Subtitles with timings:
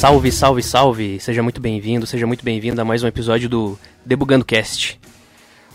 [0.00, 1.20] Salve, salve, salve!
[1.20, 4.98] Seja muito bem-vindo, seja muito bem-vinda a mais um episódio do Debugando Cast.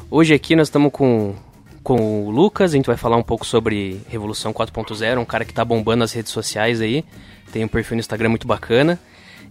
[0.10, 1.36] Hoje aqui nós estamos com,
[1.84, 5.54] com o Lucas, a gente vai falar um pouco sobre Revolução 4.0, um cara que
[5.54, 7.06] tá bombando nas redes sociais aí,
[7.52, 9.00] tem um perfil no Instagram muito bacana.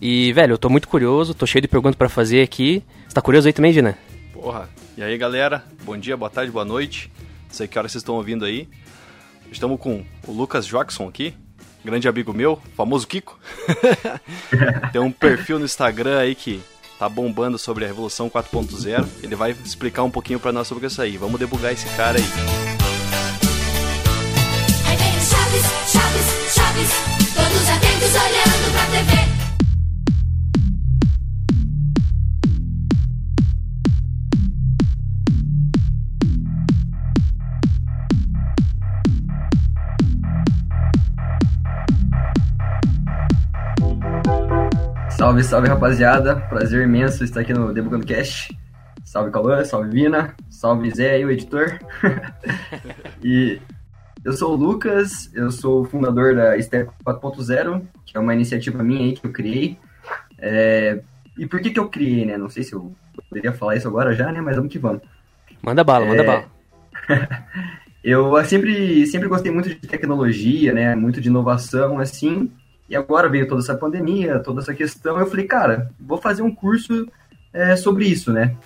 [0.02, 2.82] E, velho, eu tô muito curioso, tô cheio de perguntas para fazer aqui.
[3.06, 3.96] Você tá curioso aí também, Vina?
[4.32, 7.12] Porra, e aí galera, bom dia, boa tarde, boa noite.
[7.46, 8.68] Não sei que hora vocês estão ouvindo aí.
[9.52, 11.32] Estamos com o Lucas Jackson aqui,
[11.84, 13.38] grande amigo meu, famoso Kiko.
[14.92, 16.60] Tem um perfil no Instagram aí que
[16.98, 19.06] tá bombando sobre a Revolução 4.0.
[19.22, 21.16] Ele vai explicar um pouquinho para nós sobre isso aí.
[21.16, 22.24] Vamos debugar esse cara aí.
[24.86, 26.90] Aí vem Chaves, Chaves, Chaves,
[27.34, 29.33] todos atentos olhando pra TV.
[45.24, 48.54] Salve, salve rapaziada, prazer imenso estar aqui no Debugando Cast.
[49.02, 51.78] Salve Cauã, salve Vina, salve Zé aí, o editor.
[53.24, 53.58] e
[54.22, 58.82] eu sou o Lucas, eu sou o fundador da Step 4.0, que é uma iniciativa
[58.82, 59.78] minha aí que eu criei.
[60.38, 61.00] É...
[61.38, 62.36] E por que que eu criei, né?
[62.36, 62.94] Não sei se eu
[63.30, 64.42] poderia falar isso agora já, né?
[64.42, 65.00] Mas vamos que vamos.
[65.62, 66.26] Manda bala, manda É.
[66.26, 66.44] bala.
[68.04, 70.94] Eu sempre, sempre gostei muito de tecnologia, né?
[70.94, 72.52] Muito de inovação, assim.
[72.88, 75.18] E agora veio toda essa pandemia, toda essa questão.
[75.18, 77.08] Eu falei, cara, vou fazer um curso
[77.52, 78.56] é, sobre isso, né?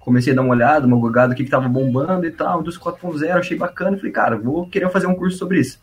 [0.00, 2.78] Comecei a dar uma olhada, uma gogada, o que, que tava bombando e tal, dos
[2.78, 3.96] 4.0, achei bacana.
[3.96, 5.78] Falei, cara, vou querer fazer um curso sobre isso.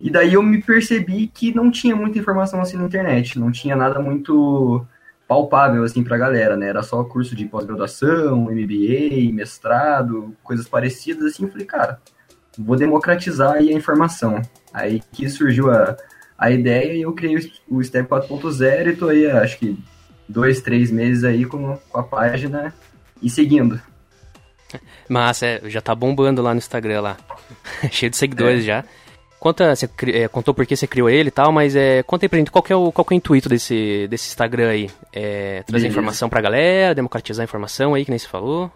[0.00, 3.76] E daí eu me percebi que não tinha muita informação assim na internet, não tinha
[3.76, 4.84] nada muito
[5.28, 6.68] palpável assim pra galera, né?
[6.68, 11.46] Era só curso de pós-graduação, MBA, mestrado, coisas parecidas assim.
[11.46, 12.00] Falei, cara,
[12.58, 14.40] vou democratizar aí a informação.
[14.72, 15.96] Aí que surgiu a,
[16.40, 17.36] a ideia e eu criei
[17.68, 19.78] o- Step 4.0 e tô aí, acho que
[20.26, 22.74] dois, três meses aí com, com a página
[23.22, 23.78] e seguindo.
[25.08, 27.16] Mas é, já tá bombando lá no Instagram lá.
[27.92, 28.84] cheio de seguidores já.
[29.38, 32.28] Conta, você é, contou por que você criou ele e tal, mas é, conta aí
[32.28, 34.90] pra gente qual que é o, qual é o intuito desse, desse Instagram aí.
[35.12, 35.88] É, trazer Beleza.
[35.88, 38.70] informação pra galera, democratizar a informação aí, que nem você falou.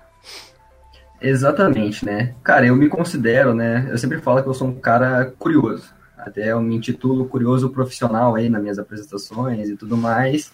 [1.20, 2.34] Exatamente, né?
[2.42, 3.86] Cara, eu me considero, né?
[3.90, 5.90] Eu sempre falo que eu sou um cara curioso.
[6.28, 10.52] Até eu me intitulo curioso profissional aí nas minhas apresentações e tudo mais.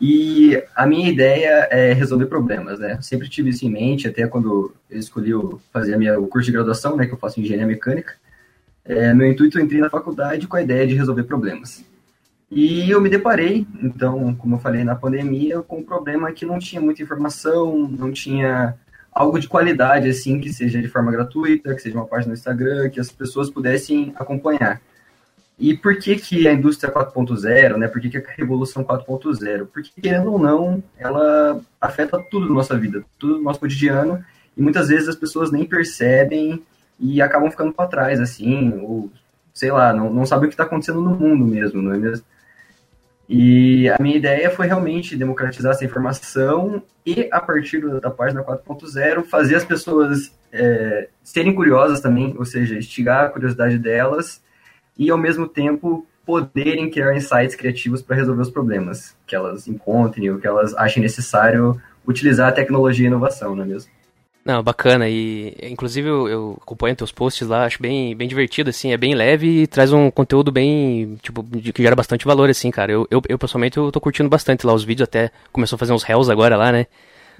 [0.00, 2.94] E a minha ideia é resolver problemas, né?
[2.94, 5.32] Eu sempre tive isso em mente, até quando eu escolhi
[5.70, 7.06] fazer a minha, o curso de graduação, né?
[7.06, 8.14] Que eu faço engenharia mecânica.
[8.84, 11.84] É, meu intuito, eu entrei na faculdade com a ideia de resolver problemas.
[12.50, 16.58] E eu me deparei, então, como eu falei, na pandemia, com um problema que não
[16.58, 18.74] tinha muita informação, não tinha
[19.12, 22.88] algo de qualidade, assim, que seja de forma gratuita, que seja uma página no Instagram,
[22.90, 24.80] que as pessoas pudessem acompanhar.
[25.60, 27.86] E por que que a indústria 4.0, né?
[27.86, 29.66] Por que que a revolução 4.0?
[29.70, 34.24] Porque, querendo ou não, ela afeta tudo na nossa vida, tudo no nosso cotidiano,
[34.56, 36.62] e muitas vezes as pessoas nem percebem
[36.98, 39.10] e acabam ficando para trás, assim, ou,
[39.52, 42.24] sei lá, não, não sabem o que está acontecendo no mundo mesmo, não é mesmo?
[43.28, 49.24] E a minha ideia foi realmente democratizar essa informação e, a partir da página 4.0,
[49.24, 54.40] fazer as pessoas é, serem curiosas também, ou seja, instigar a curiosidade delas
[55.00, 60.30] e, ao mesmo tempo, poderem criar insights criativos para resolver os problemas que elas encontrem
[60.30, 63.90] ou que elas achem necessário utilizar a tecnologia e a inovação, não é mesmo?
[64.44, 65.08] Não, bacana.
[65.08, 69.14] E inclusive eu, eu acompanho teus posts lá, acho bem, bem divertido, assim, é bem
[69.14, 72.92] leve e traz um conteúdo bem, tipo, de- que gera bastante valor, assim, cara.
[72.92, 75.94] Eu, eu, eu pessoalmente eu tô curtindo bastante lá os vídeos, até começou a fazer
[75.94, 76.86] uns réus agora lá, né?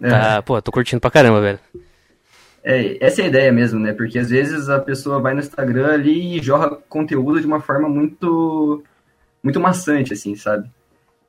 [0.00, 1.58] Tá, pô, tô curtindo pra caramba, velho.
[2.62, 3.92] É, essa é a ideia mesmo, né?
[3.92, 7.88] Porque às vezes a pessoa vai no Instagram ali e jorra conteúdo de uma forma
[7.88, 8.82] muito
[9.42, 10.70] muito maçante, assim, sabe?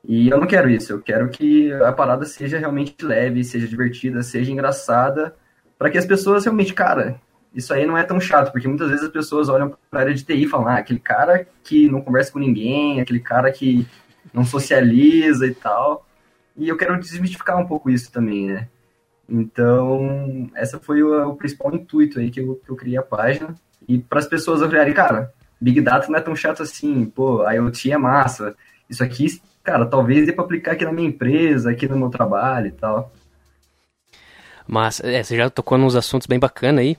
[0.07, 4.23] E eu não quero isso, eu quero que a parada seja realmente leve, seja divertida,
[4.23, 5.35] seja engraçada,
[5.77, 7.21] para que as pessoas realmente, cara,
[7.53, 10.13] isso aí não é tão chato, porque muitas vezes as pessoas olham para a área
[10.13, 13.87] de TI e falam, ah, aquele cara que não conversa com ninguém, aquele cara que
[14.33, 16.05] não socializa e tal.
[16.57, 18.67] E eu quero desmistificar um pouco isso também, né?
[19.31, 23.55] Então, essa foi o, o principal intuito aí que eu, que eu criei a página.
[23.87, 27.93] E para as pessoas olharem, cara, Big Data não é tão chato assim, pô, IoT
[27.93, 28.53] é massa.
[28.89, 29.27] Isso aqui,
[29.63, 33.13] cara, talvez dê para aplicar aqui na minha empresa, aqui no meu trabalho e tal.
[34.67, 36.97] Mas, é, você já tocou nos assuntos bem bacana aí.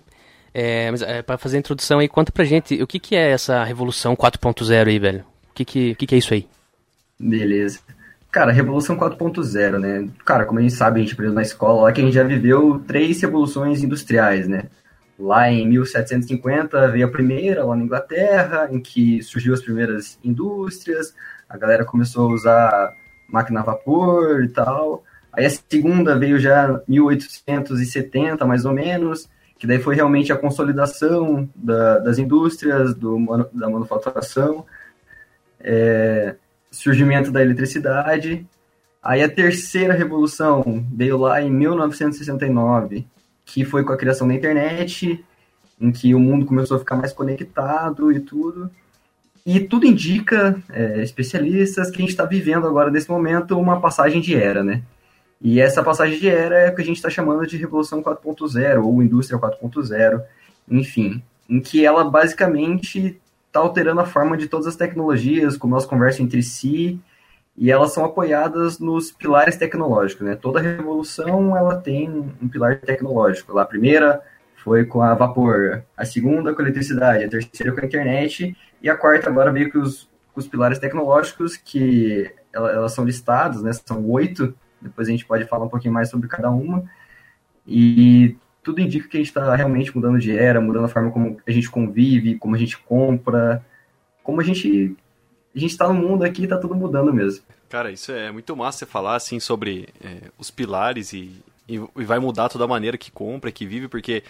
[0.54, 3.30] É, mas é, pra fazer a introdução aí, conta pra gente o que que é
[3.30, 5.20] essa revolução 4.0 aí, velho?
[5.50, 6.48] O que que, o que que é isso aí?
[7.20, 7.80] Beleza.
[8.32, 10.08] Cara, Revolução 4.0, né?
[10.24, 12.24] Cara, como a gente sabe, a gente aprendeu na escola lá que a gente já
[12.24, 14.70] viveu três revoluções industriais, né?
[15.18, 21.14] Lá em 1750 veio a primeira, lá na Inglaterra, em que surgiu as primeiras indústrias,
[21.46, 22.94] a galera começou a usar
[23.28, 25.04] máquina a vapor e tal.
[25.30, 31.46] Aí a segunda veio já 1870, mais ou menos, que daí foi realmente a consolidação
[31.54, 33.18] da, das indústrias, do,
[33.52, 34.64] da manufaturação,
[35.60, 36.34] é,
[36.72, 38.44] surgimento da eletricidade.
[39.02, 43.06] Aí a terceira revolução veio lá em 1969,
[43.44, 45.24] que foi com a criação da internet,
[45.80, 48.70] em que o mundo começou a ficar mais conectado e tudo.
[49.44, 54.20] E tudo indica, é, especialistas, que a gente está vivendo agora, nesse momento, uma passagem
[54.20, 54.82] de era, né?
[55.40, 58.84] E essa passagem de era é o que a gente está chamando de Revolução 4.0
[58.84, 60.22] ou Indústria 4.0,
[60.70, 63.20] enfim, em que ela basicamente
[63.52, 66.98] está alterando a forma de todas as tecnologias, como elas conversam entre si,
[67.54, 70.34] e elas são apoiadas nos pilares tecnológicos, né?
[70.34, 72.08] Toda revolução ela tem
[72.40, 73.52] um pilar tecnológico.
[73.52, 74.22] Lá a primeira
[74.56, 78.88] foi com a vapor, a segunda com a eletricidade, a terceira com a internet e
[78.88, 83.70] a quarta agora veio com os, com os pilares tecnológicos que elas, são listados, né?
[83.74, 84.54] São oito.
[84.80, 86.84] Depois a gente pode falar um pouquinho mais sobre cada uma.
[87.66, 91.40] E tudo indica que a gente está realmente mudando de era, mudando a forma como
[91.46, 93.64] a gente convive, como a gente compra,
[94.22, 94.96] como a gente
[95.54, 97.44] a gente está no mundo aqui, está tudo mudando mesmo.
[97.68, 102.04] Cara, isso é muito massa você falar assim sobre é, os pilares e, e, e,
[102.04, 104.22] vai mudar toda a maneira que compra, que vive, porque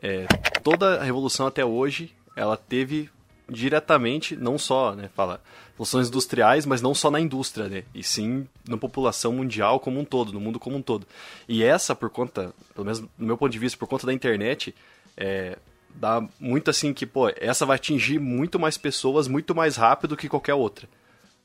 [0.00, 0.26] é,
[0.62, 3.08] toda a revolução até hoje ela teve
[3.48, 5.40] diretamente, não só, né, fala,
[5.72, 10.04] revoluções industriais, mas não só na indústria, né, e sim na população mundial como um
[10.04, 11.06] todo, no mundo como um todo.
[11.48, 14.74] E essa, por conta, pelo menos do meu ponto de vista, por conta da internet,
[15.16, 15.58] é,
[15.94, 20.28] dá muito assim que, pô, essa vai atingir muito mais pessoas muito mais rápido que
[20.28, 20.88] qualquer outra.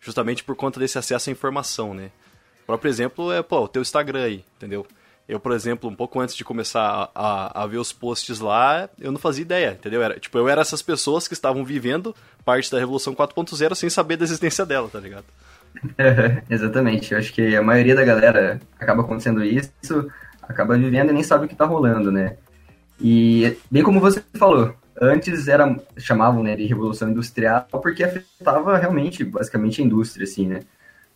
[0.02, 2.12] Justamente por conta desse acesso à informação, né.
[2.64, 4.86] O próprio exemplo é, pô, o teu Instagram aí, entendeu?
[5.30, 8.90] Eu, por exemplo, um pouco antes de começar a, a, a, ver os posts lá,
[9.00, 10.02] eu não fazia ideia, entendeu?
[10.02, 14.18] Era, tipo, eu era essas pessoas que estavam vivendo parte da Revolução 4.0 sem saber
[14.18, 15.26] da existência dela, tá ligado?
[16.50, 17.12] exatamente.
[17.12, 19.72] Eu acho que a maioria da galera acaba acontecendo isso,
[20.42, 22.36] acaba vivendo e nem sabe o que tá rolando, né?
[23.00, 29.24] E, bem como você falou, antes era chamavam né, de Revolução Industrial porque afetava realmente,
[29.24, 30.62] basicamente, a indústria, assim, né?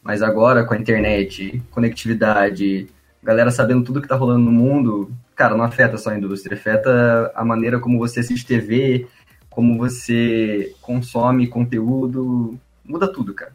[0.03, 2.87] Mas agora, com a internet, conectividade
[3.23, 7.31] galera sabendo tudo que tá rolando no mundo, cara, não afeta só a indústria, afeta
[7.33, 9.07] a maneira como você assiste TV,
[9.49, 13.53] como você consome conteúdo, muda tudo, cara.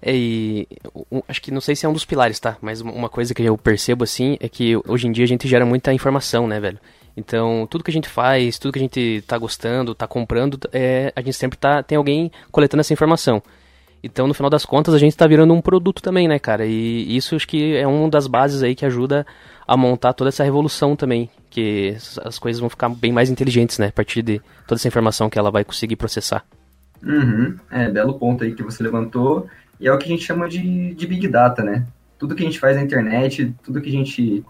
[0.00, 0.68] É, e
[1.28, 2.56] acho que não sei se é um dos pilares, tá?
[2.60, 5.66] Mas uma coisa que eu percebo assim é que hoje em dia a gente gera
[5.66, 6.78] muita informação, né, velho?
[7.16, 11.12] Então, tudo que a gente faz, tudo que a gente tá gostando, tá comprando, é,
[11.16, 13.42] a gente sempre tá, tem alguém coletando essa informação.
[14.02, 16.64] Então, no final das contas, a gente está virando um produto também, né, cara?
[16.66, 19.26] E isso acho que é uma das bases aí que ajuda
[19.66, 21.28] a montar toda essa revolução também.
[21.50, 23.88] Que as coisas vão ficar bem mais inteligentes, né?
[23.88, 26.44] A partir de toda essa informação que ela vai conseguir processar.
[27.02, 27.56] Uhum.
[27.70, 29.48] É, belo ponto aí que você levantou.
[29.80, 31.86] E é o que a gente chama de, de Big Data, né?
[32.18, 34.44] Tudo que a gente faz na internet, tudo que a gente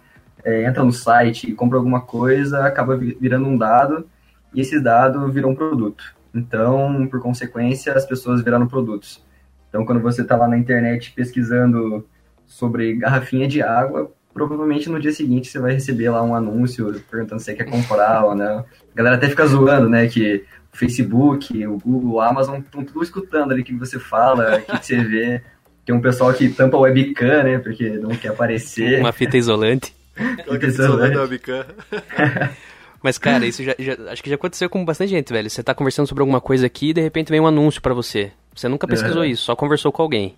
[0.45, 4.07] é, entra no site e compra alguma coisa, acaba virando um dado.
[4.55, 6.05] E esse dado vira um produto.
[6.35, 9.23] Então, por consequência, as pessoas viraram produtos.
[9.69, 12.07] Então, quando você está lá na internet pesquisando
[12.47, 17.41] sobre garrafinha de água, provavelmente no dia seguinte você vai receber lá um anúncio perguntando
[17.41, 18.61] se você quer comprar ou não.
[18.61, 18.65] A
[18.95, 23.53] galera até fica zoando, né, que o Facebook, o Google, o Amazon estão tudo escutando
[23.53, 25.43] ali o que você fala, o que você vê.
[25.85, 29.01] Tem um pessoal que tampa o webcam, né, porque não quer aparecer.
[29.01, 29.93] Uma fita isolante.
[30.15, 31.67] fita isolante da webcam.
[33.03, 35.49] Mas, cara, isso já, já, acho que já aconteceu com bastante gente, velho.
[35.49, 38.33] Você tá conversando sobre alguma coisa aqui e de repente vem um anúncio para você.
[38.59, 40.35] Você nunca pesquisou isso, só conversou com alguém.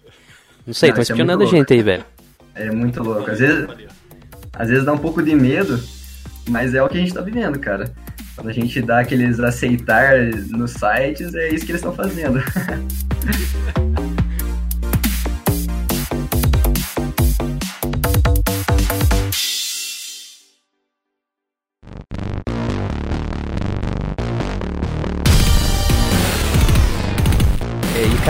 [0.67, 2.05] Não sei, estão espionando é a gente aí, velho.
[2.55, 3.31] É muito louco.
[3.31, 3.67] Às vezes,
[4.53, 5.83] às vezes dá um pouco de medo,
[6.47, 7.91] mas é o que a gente tá vivendo, cara.
[8.35, 10.19] Quando a gente dá aqueles aceitar
[10.51, 12.43] nos sites, é isso que eles estão fazendo.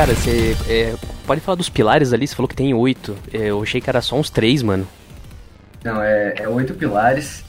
[0.00, 2.26] Cara, você é, pode falar dos pilares ali?
[2.26, 3.14] Você falou que tem oito.
[3.34, 4.88] É, eu achei que era só uns três, mano.
[5.84, 7.44] Não, é, é oito pilares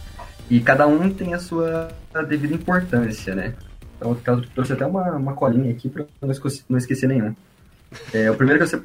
[0.49, 1.87] e cada um tem a sua
[2.27, 3.53] devida importância, né?
[3.95, 6.29] Então eu trouxe até uma, uma colinha aqui para não,
[6.67, 7.33] não esquecer nenhum.
[8.13, 8.83] É, o, primeiro que eu,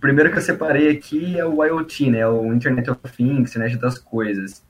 [0.00, 2.26] primeiro que eu separei aqui é o IoT, né?
[2.26, 4.60] O Internet of Things, Internet das Coisas.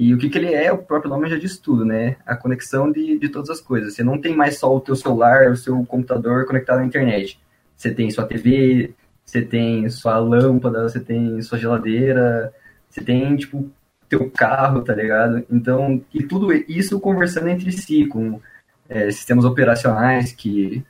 [0.00, 2.16] E o que, que ele é, o próprio nome já diz tudo, né?
[2.24, 3.94] A conexão de, de todas as coisas.
[3.94, 7.38] Você não tem mais só o teu celular, o seu computador conectado à internet.
[7.76, 12.50] Você tem sua TV, você tem sua lâmpada, você tem sua geladeira,
[12.88, 13.70] você tem, tipo,
[14.08, 15.44] teu carro, tá ligado?
[15.50, 18.40] Então, e tudo isso conversando entre si, com
[18.88, 20.82] é, sistemas operacionais que,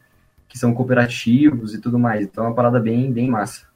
[0.49, 2.27] que são cooperativos e tudo mais.
[2.27, 3.67] Então é uma parada bem, bem massa.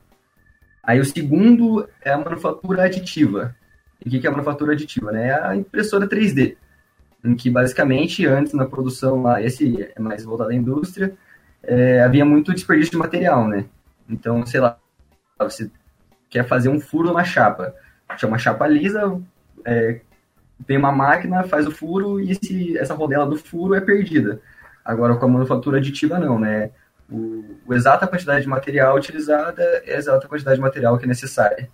[0.81, 3.57] Aí o segundo é a manufatura aditiva.
[4.05, 5.11] E o que é a manufatura aditiva?
[5.13, 5.29] Né?
[5.29, 6.57] É a impressora 3D,
[7.25, 11.15] em que basicamente antes na produção lá, esse é mais voltado à indústria,
[11.63, 13.65] é, havia muito desperdício de material, né?
[14.09, 14.79] Então, sei lá,
[15.39, 15.71] você
[16.29, 17.75] quer fazer um furo numa chapa,
[18.17, 19.19] tinha uma chapa lisa,
[19.65, 20.01] é,
[20.67, 24.41] vem uma máquina, faz o furo e esse, essa rodela do furo é perdida.
[24.85, 26.71] Agora com a manufatura aditiva não, né?
[27.11, 31.09] O, o exata quantidade de material utilizada é a exata quantidade de material que é
[31.09, 31.71] necessária.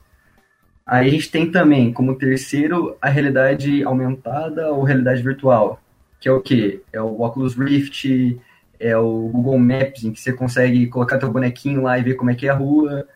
[0.90, 5.80] Aí a gente tem também, como terceiro, a realidade aumentada ou realidade virtual,
[6.18, 6.82] que é o quê?
[6.92, 8.36] É o Oculus Rift,
[8.76, 12.32] é o Google Maps, em que você consegue colocar teu bonequinho lá e ver como
[12.32, 13.06] é que é a rua.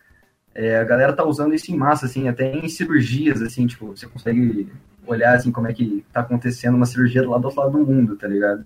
[0.53, 4.07] É, a galera tá usando isso em massa, assim, até em cirurgias, assim, tipo, você
[4.07, 4.71] consegue
[5.05, 8.15] olhar, assim, como é que tá acontecendo uma cirurgia lá do outro lado do mundo,
[8.15, 8.65] tá ligado?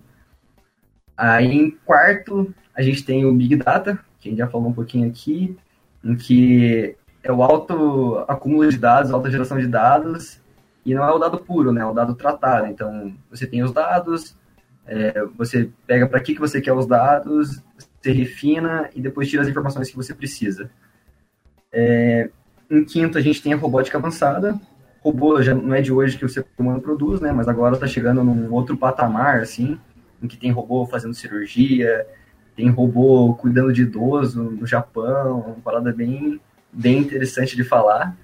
[1.16, 4.72] Aí, em quarto, a gente tem o Big Data, que a gente já falou um
[4.72, 5.56] pouquinho aqui,
[6.04, 10.40] em que é o alto acúmulo de dados, alta geração de dados,
[10.84, 11.82] e não é o dado puro, né?
[11.82, 12.66] É o dado tratado.
[12.66, 14.34] Então, você tem os dados,
[14.86, 17.62] é, você pega para que, que você quer os dados,
[18.00, 20.70] você refina e depois tira as informações que você precisa.
[21.72, 22.30] É,
[22.70, 24.58] em quinto, a gente tem a robótica avançada.
[25.00, 27.32] Robô já não é de hoje que o ser humano produz, né?
[27.32, 29.78] Mas agora está chegando num outro patamar, assim,
[30.22, 32.06] em que tem robô fazendo cirurgia,
[32.56, 36.40] tem robô cuidando de idoso no Japão, uma parada bem,
[36.72, 38.16] bem interessante de falar.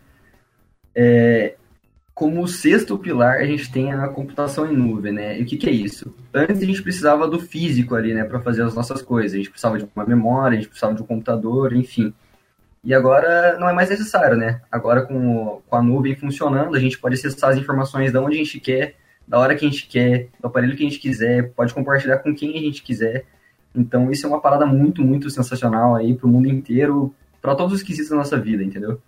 [0.94, 1.56] É,
[2.14, 5.38] como sexto pilar, a gente tem a computação em nuvem, né?
[5.38, 6.14] E o que, que é isso?
[6.32, 9.34] Antes a gente precisava do físico ali, né, para fazer as nossas coisas.
[9.34, 12.14] A gente precisava de uma memória, a gente precisava de um computador, enfim.
[12.82, 14.62] E agora não é mais necessário, né?
[14.72, 18.38] Agora com, com a nuvem funcionando, a gente pode acessar as informações de onde a
[18.38, 18.94] gente quer,
[19.28, 22.34] da hora que a gente quer, do aparelho que a gente quiser, pode compartilhar com
[22.34, 23.26] quem a gente quiser.
[23.74, 27.14] Então isso é uma parada muito, muito sensacional aí para o mundo inteiro,
[27.46, 29.00] para todos os quesitos da nossa vida, entendeu?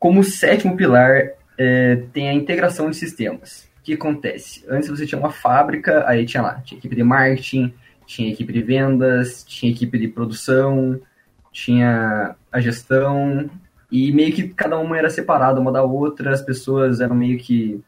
[0.00, 3.70] Como sétimo pilar, é, tem a integração de sistemas.
[3.78, 4.64] O que acontece?
[4.68, 7.72] Antes você tinha uma fábrica, aí tinha lá, tinha equipe de marketing,
[8.04, 11.00] tinha equipe de vendas, tinha equipe de produção,
[11.52, 13.48] tinha a gestão,
[13.92, 17.80] e meio que cada uma era separada uma da outra, as pessoas eram meio que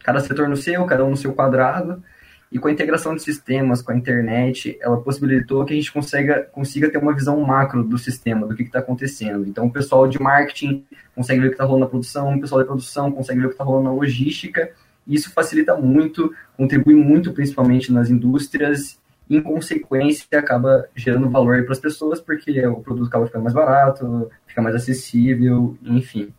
[0.00, 2.02] cada setor no seu, cada um no seu quadrado,
[2.50, 6.42] e com a integração de sistemas, com a internet, ela possibilitou que a gente consiga,
[6.52, 9.46] consiga ter uma visão macro do sistema, do que está acontecendo.
[9.46, 10.84] Então, o pessoal de marketing
[11.14, 13.48] consegue ver o que está rolando na produção, o pessoal da produção consegue ver o
[13.48, 14.70] que está rolando na logística,
[15.06, 18.98] e isso facilita muito, contribui muito, principalmente nas indústrias,
[19.28, 24.30] em consequência, acaba gerando valor para as pessoas, porque o produto acaba ficando mais barato,
[24.46, 26.32] fica mais acessível, enfim.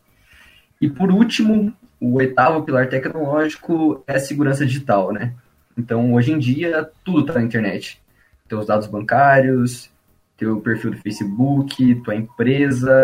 [0.80, 5.34] E por último, o oitavo pilar tecnológico é a segurança digital, né?
[5.78, 8.02] Então, hoje em dia, tudo está na internet.
[8.48, 9.92] Teus dados bancários,
[10.38, 13.04] teu perfil do Facebook, tua empresa,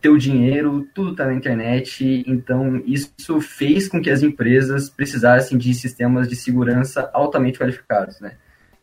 [0.00, 2.24] teu dinheiro, tudo está na internet.
[2.26, 8.36] Então, isso fez com que as empresas precisassem de sistemas de segurança altamente qualificados, né?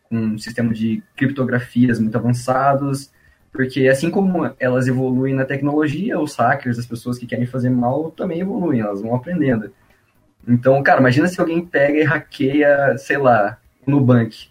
[0.10, 3.12] com um sistema de criptografias muito avançados,
[3.52, 8.12] porque assim como elas evoluem na tecnologia, os hackers, as pessoas que querem fazer mal,
[8.12, 9.72] também evoluem, elas vão aprendendo.
[10.48, 14.48] Então, cara, imagina se alguém pega e hackeia, sei lá, Nubank,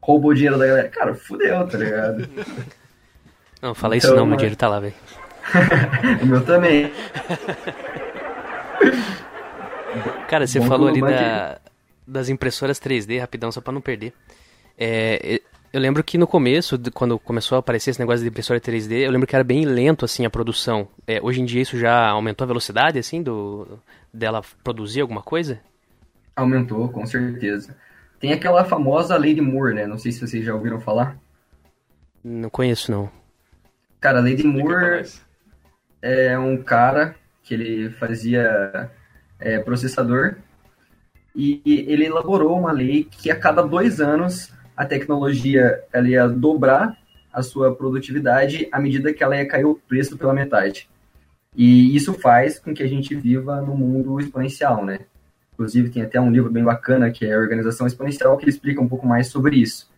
[0.00, 0.88] roubou o dinheiro da galera.
[0.88, 2.28] Cara, fudeu, tá ligado?
[3.62, 4.92] Não, fala isso então, não, meu dinheiro tá lá, velho.
[6.20, 6.90] o meu também.
[10.26, 11.60] Cara, você Bom falou ali da,
[12.04, 14.12] das impressoras 3D, rapidão, só pra não perder.
[14.76, 15.40] É,
[15.72, 19.10] eu lembro que no começo, quando começou a aparecer esse negócio de impressora 3D, eu
[19.10, 20.88] lembro que era bem lento assim a produção.
[21.06, 23.78] É, hoje em dia isso já aumentou a velocidade assim do
[24.12, 25.60] dela produzir alguma coisa?
[26.36, 27.76] Aumentou, com certeza.
[28.18, 29.86] Tem aquela famosa Lady Moore, né?
[29.86, 31.18] Não sei se vocês já ouviram falar.
[32.22, 33.10] Não conheço não.
[34.00, 35.08] Cara, Lady Moore
[36.00, 38.90] é um cara que ele fazia
[39.38, 40.36] é, processador
[41.34, 46.96] e ele elaborou uma lei que a cada dois anos a tecnologia ela ia dobrar
[47.32, 50.88] a sua produtividade à medida que ela ia cair o preço pela metade.
[51.54, 55.00] E isso faz com que a gente viva no mundo exponencial, né?
[55.52, 58.88] Inclusive, tem até um livro bem bacana que é a Organização Exponencial, que explica um
[58.88, 59.90] pouco mais sobre isso.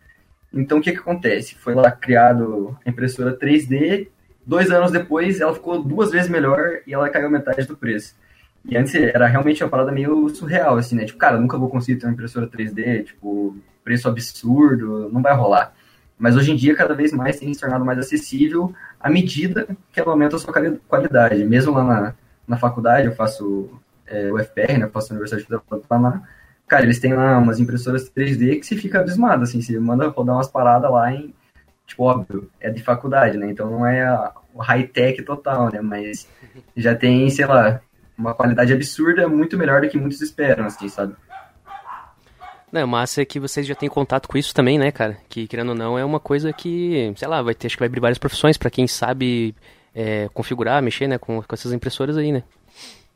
[0.53, 1.55] Então, o que, que acontece?
[1.55, 4.07] Foi lá criado a impressora 3D,
[4.45, 8.15] dois anos depois ela ficou duas vezes melhor e ela caiu metade do preço.
[8.63, 11.05] E antes era realmente uma parada meio surreal, assim, né?
[11.05, 15.73] Tipo, cara, nunca vou conseguir ter uma impressora 3D, tipo, preço absurdo, não vai rolar.
[16.17, 18.73] Mas hoje em dia, cada vez mais tem se tornado mais acessível
[19.05, 20.51] à medida que ela aumenta a sua
[20.87, 21.45] qualidade.
[21.45, 22.13] Mesmo lá na,
[22.47, 23.69] na faculdade, eu faço
[24.07, 24.85] é, o FPR, né?
[24.85, 26.23] Eu faço a Universidade do Paraná.
[26.67, 30.35] Cara, eles têm lá umas impressoras 3D que você fica abismado, assim, você manda rodar
[30.35, 31.35] umas paradas lá em,
[31.85, 33.51] tipo, óbvio, é de faculdade, né?
[33.51, 35.81] Então não é o high-tech total, né?
[35.81, 36.27] Mas
[36.75, 37.79] já tem, sei lá,
[38.17, 41.13] uma qualidade absurda, muito melhor do que muitos esperam, assim, sabe?
[42.75, 45.15] Não, massa é que vocês já têm contato com isso também, né, cara?
[45.29, 47.87] Que, querendo ou não, é uma coisa que, sei lá, vai ter, acho que vai
[47.87, 49.55] abrir várias profissões para quem sabe
[49.93, 52.43] é, configurar, mexer, né, com, com essas impressoras aí, né?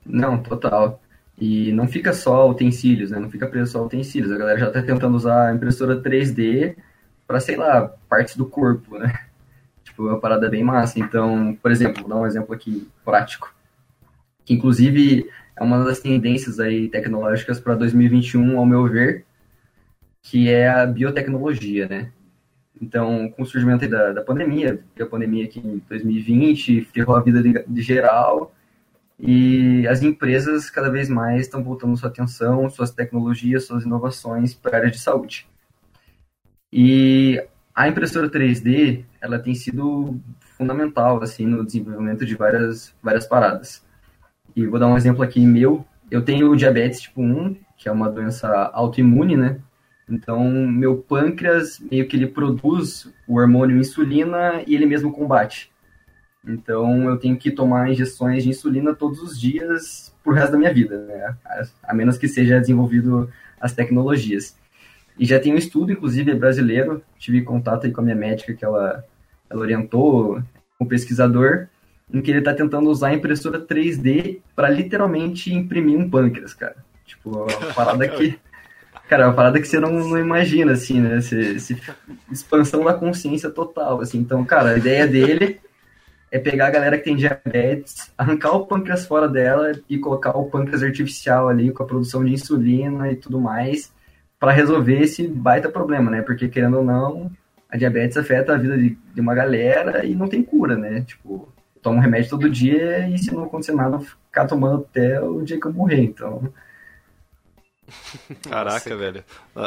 [0.05, 1.01] Não, total.
[1.37, 3.19] E não fica só utensílios, né?
[3.19, 4.31] Não fica preso só utensílios.
[4.31, 6.77] A galera já tá tentando usar a impressora 3D
[7.27, 9.13] para, sei lá, partes do corpo, né?
[9.83, 11.01] Tipo, é uma parada bem massa.
[11.01, 13.53] Então, por exemplo, vou dar um exemplo aqui prático.
[14.45, 19.25] Que inclusive é uma das tendências aí tecnológicas para 2021, ao meu ver,
[20.21, 22.11] que é a biotecnologia, né?
[22.81, 27.41] Então, com o surgimento da, da pandemia, a pandemia aqui em 2020 ferrou a vida
[27.43, 28.53] de, de geral,
[29.19, 34.77] e as empresas cada vez mais estão voltando sua atenção, suas tecnologias, suas inovações para
[34.77, 35.45] a área de saúde.
[36.71, 37.43] E
[37.75, 40.17] a impressora 3D, ela tem sido
[40.57, 43.85] fundamental assim no desenvolvimento de várias várias paradas.
[44.55, 45.85] E vou dar um exemplo aqui meu.
[46.09, 49.59] Eu tenho diabetes tipo 1, que é uma doença autoimune, né?
[50.09, 55.71] Então, meu pâncreas meio que ele produz o hormônio insulina e ele mesmo combate.
[56.45, 60.73] Então, eu tenho que tomar injeções de insulina todos os dias pro resto da minha
[60.73, 61.35] vida, né?
[61.83, 64.57] A, menos que seja desenvolvido as tecnologias.
[65.17, 68.63] E já tem um estudo, inclusive, brasileiro, tive contato aí com a minha médica, que
[68.65, 69.03] ela,
[69.49, 70.41] ela orientou
[70.79, 71.67] um pesquisador,
[72.11, 76.77] em que ele está tentando usar a impressora 3D para literalmente imprimir um pâncreas, cara.
[77.05, 78.39] Tipo, uma parada que
[79.09, 81.17] Cara, é uma parada que você não, não imagina, assim, né?
[81.17, 81.75] Esse,
[82.31, 84.19] expansão da consciência total, assim.
[84.19, 85.59] Então, cara, a ideia dele
[86.31, 90.45] é pegar a galera que tem diabetes, arrancar o pâncreas fora dela e colocar o
[90.45, 93.91] pâncreas artificial ali com a produção de insulina e tudo mais
[94.39, 96.21] para resolver esse baita problema, né?
[96.21, 97.31] Porque, querendo ou não,
[97.67, 101.01] a diabetes afeta a vida de, de uma galera e não tem cura, né?
[101.01, 105.41] Tipo, toma um remédio todo dia e se não acontecer nada, ficar tomando até o
[105.41, 106.01] dia que eu morrer.
[106.01, 106.53] Então,
[108.49, 109.23] Caraca, Nossa, velho.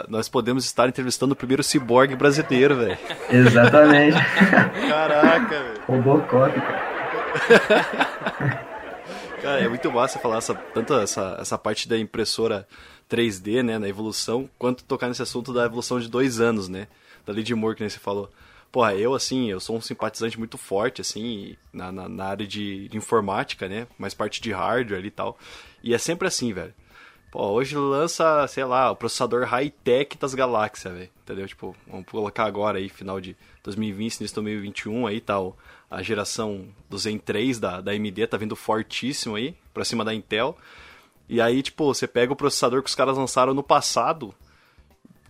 [0.09, 2.99] Nós podemos estar entrevistando o primeiro ciborgue brasileiro, velho.
[3.31, 4.17] Exatamente.
[4.89, 5.83] Caraca, velho.
[5.87, 6.93] Robocop, cara.
[9.43, 12.65] Cara, é muito massa falar essa, tanto essa, essa parte da impressora
[13.11, 16.87] 3D, né, na evolução, quanto tocar nesse assunto da evolução de dois anos, né,
[17.27, 18.31] da Lead Moore, que nem você falou.
[18.71, 22.89] Porra, eu, assim, eu sou um simpatizante muito forte, assim, na, na, na área de,
[22.89, 25.37] de, informática, né, mais parte de hardware e tal.
[25.83, 26.73] E é sempre assim, velho.
[27.33, 31.11] Pô, hoje lança, sei lá, o processador high-tech das galáxias, velho.
[31.23, 31.49] Entendeu?
[31.49, 35.37] Tipo, vamos colocar agora aí, final de 2020, início de 2021, aí tá
[35.91, 40.13] a geração do Zen 3 da, da AMD tá vindo fortíssimo aí, pra cima da
[40.13, 40.59] Intel.
[41.27, 44.35] E aí, tipo, você pega o processador que os caras lançaram no passado,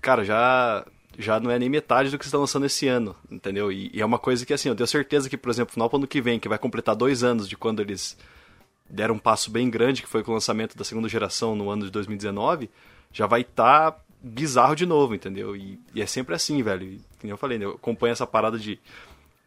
[0.01, 0.85] cara, já
[1.17, 3.71] já não é nem metade do que estão lançando esse ano, entendeu?
[3.71, 6.09] E, e, é uma coisa que, assim, eu tenho certeza que, por exemplo, no ano
[6.09, 8.17] que vem, que vai completar dois anos de quando eles
[8.93, 11.87] deram um passo bem grande, que foi com o lançamento da segunda geração no ano
[11.87, 12.71] de 2019,
[13.11, 15.57] já vai estar tá bizarro de novo, entendeu?
[15.57, 16.85] E, e, é sempre assim, velho.
[16.85, 17.65] E, como eu falei, né?
[17.65, 18.79] eu acompanho essa parada de,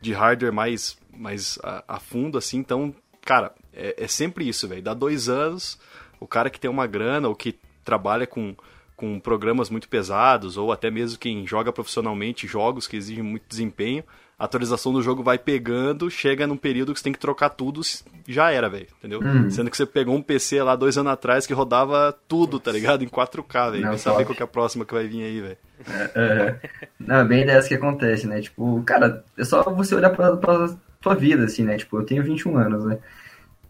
[0.01, 4.81] de hardware mais, mais a, a fundo, assim, então, cara, é, é sempre isso, velho.
[4.81, 5.79] Dá dois anos,
[6.19, 8.55] o cara que tem uma grana ou que trabalha com,
[8.95, 14.03] com programas muito pesados, ou até mesmo quem joga profissionalmente jogos que exigem muito desempenho,
[14.37, 17.81] a atualização do jogo vai pegando, chega num período que você tem que trocar tudo,
[18.27, 19.21] já era, velho, entendeu?
[19.23, 19.49] Hum.
[19.49, 23.03] Sendo que você pegou um PC lá dois anos atrás que rodava tudo, tá ligado?
[23.03, 23.85] Em 4K, velho.
[23.85, 25.57] Não saber qual que é a próxima que vai vir aí, velho.
[25.87, 26.59] É, é.
[26.99, 28.41] Não, é bem dessa que acontece, né?
[28.41, 31.77] Tipo, cara, é só você olhar pra, pra tua vida, assim, né?
[31.77, 32.97] Tipo, eu tenho 21 anos, né?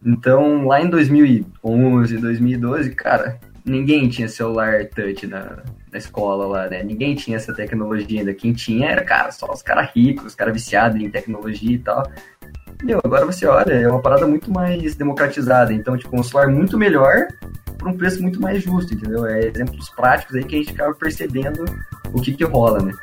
[0.04, 6.84] Então, lá em 2011, 2012, cara, ninguém tinha celular touch na, na escola lá, né?
[6.84, 8.34] Ninguém tinha essa tecnologia ainda.
[8.34, 12.10] Quem tinha era, cara, só os caras ricos, os caras viciados em tecnologia e tal.
[12.84, 15.74] Meu, agora você olha, é uma parada muito mais democratizada.
[15.74, 17.28] Então, tipo, um celular muito melhor
[17.78, 19.26] por um preço muito mais justo, entendeu?
[19.26, 21.66] É exemplos práticos aí que a gente acaba percebendo
[22.14, 22.94] o que que rola, né?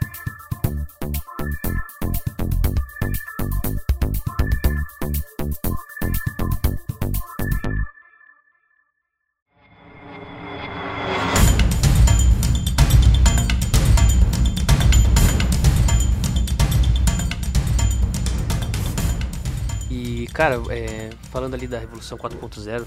[20.32, 22.84] Cara, é, falando ali da Revolução 4.0,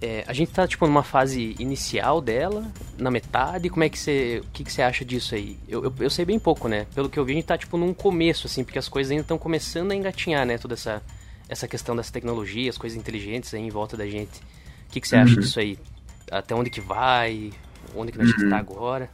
[0.00, 2.64] é, a gente tá, tipo, numa fase inicial dela,
[2.96, 5.58] na metade, como é que você, o que, que você acha disso aí?
[5.68, 6.86] Eu, eu, eu, sei bem pouco, né?
[6.94, 9.22] Pelo que eu vi, a gente tá, tipo, num começo, assim, porque as coisas ainda
[9.22, 10.56] estão começando a engatinhar, né?
[10.56, 11.02] Toda essa,
[11.48, 14.38] essa questão das tecnologias, coisas inteligentes aí em volta da gente.
[14.88, 15.22] O que, que você uhum.
[15.22, 15.78] acha disso aí?
[16.30, 17.50] Até onde que vai?
[17.94, 18.50] Onde que a gente uhum.
[18.50, 19.10] tá agora?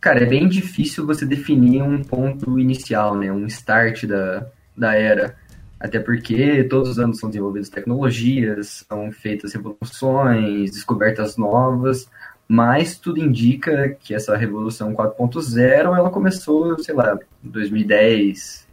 [0.00, 3.32] Cara, é bem difícil você definir um ponto inicial, né?
[3.32, 4.46] Um start da,
[4.76, 5.36] da era
[5.78, 12.08] Até porque todos os anos são desenvolvidas tecnologias, são feitas revoluções, descobertas novas,
[12.48, 18.66] mas tudo indica que essa revolução 4.0 ela começou, sei lá, em 2010,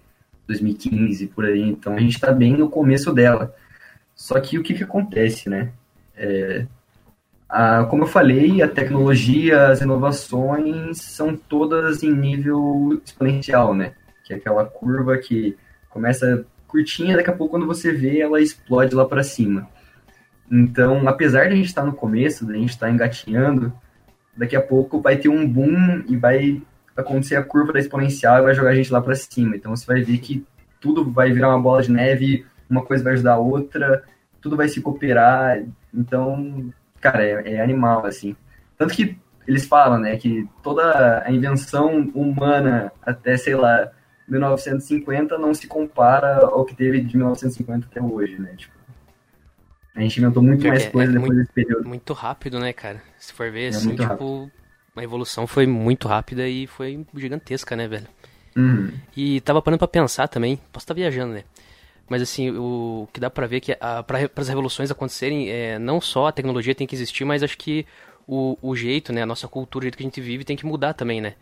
[0.48, 1.62] 2015, por aí.
[1.62, 3.54] Então a gente está bem no começo dela.
[4.16, 5.72] Só que o que, que acontece, né?
[6.16, 6.66] É,
[7.50, 13.94] a, como eu falei, a tecnologia, as inovações são todas em nível exponencial, né?
[14.24, 15.58] Que é aquela curva que
[15.90, 19.70] começa curtinha, daqui a pouco quando você vê, ela explode lá para cima.
[20.52, 23.72] Então, apesar de a gente estar no começo, de a gente estar engatinhando,
[24.36, 26.60] daqui a pouco vai ter um boom e vai
[26.98, 29.56] acontecer a curva da exponencial e vai jogar a gente lá para cima.
[29.56, 30.44] Então, você vai ver que
[30.82, 34.04] tudo vai virar uma bola de neve, uma coisa vai ajudar a outra,
[34.42, 35.64] tudo vai se cooperar.
[35.94, 38.36] Então, cara, é, é animal, assim.
[38.78, 39.16] Tanto que
[39.48, 43.92] eles falam, né, que toda a invenção humana até, sei lá,
[44.28, 48.54] 1950 não se compara ao que teve de 1950 até hoje, né?
[48.58, 48.74] Tipo,
[49.96, 51.88] a gente inventou muito mais É- coisa é depois muito- desse período.
[51.88, 53.02] Muito rápido, né, cara?
[53.20, 54.50] Se for ver, É assim, tipo,
[54.96, 58.08] a evolução foi muito rápida e foi gigantesca, né, velho?
[58.56, 58.92] Uhum.
[59.16, 61.44] E tava parando pra pensar também, posso estar viajando, né?
[62.08, 66.00] Mas assim, o que dá pra ver é que para as revoluções acontecerem, é, não
[66.02, 67.86] só a tecnologia tem que existir, mas acho que
[68.28, 70.66] o, o jeito, né, a nossa cultura, o jeito que a gente vive tem que
[70.66, 71.34] mudar também, né?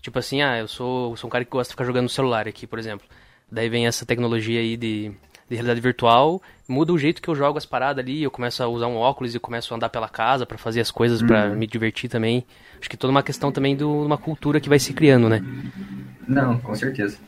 [0.00, 2.46] Tipo assim, ah, eu sou, sou um cara que gosta de ficar jogando no celular
[2.46, 3.06] aqui, por exemplo.
[3.50, 5.10] Daí vem essa tecnologia aí de,
[5.48, 8.68] de realidade virtual, muda o jeito que eu jogo as paradas ali, eu começo a
[8.68, 11.66] usar um óculos e começo a andar pela casa pra fazer as coisas, pra me
[11.66, 12.44] divertir também.
[12.78, 15.42] Acho que toda uma questão também de uma cultura que vai se criando, né?
[16.26, 17.18] Não, com certeza.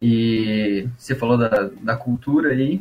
[0.00, 2.80] E você falou da, da cultura aí.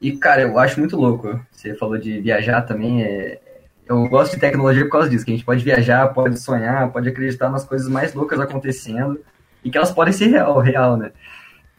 [0.00, 1.40] E, cara, eu acho muito louco.
[1.50, 3.02] Você falou de viajar também.
[3.02, 3.40] É...
[3.86, 7.08] Eu gosto de tecnologia por causa disso, que a gente pode viajar, pode sonhar, pode
[7.08, 9.20] acreditar nas coisas mais loucas acontecendo
[9.64, 11.12] e que elas podem ser real, real, né?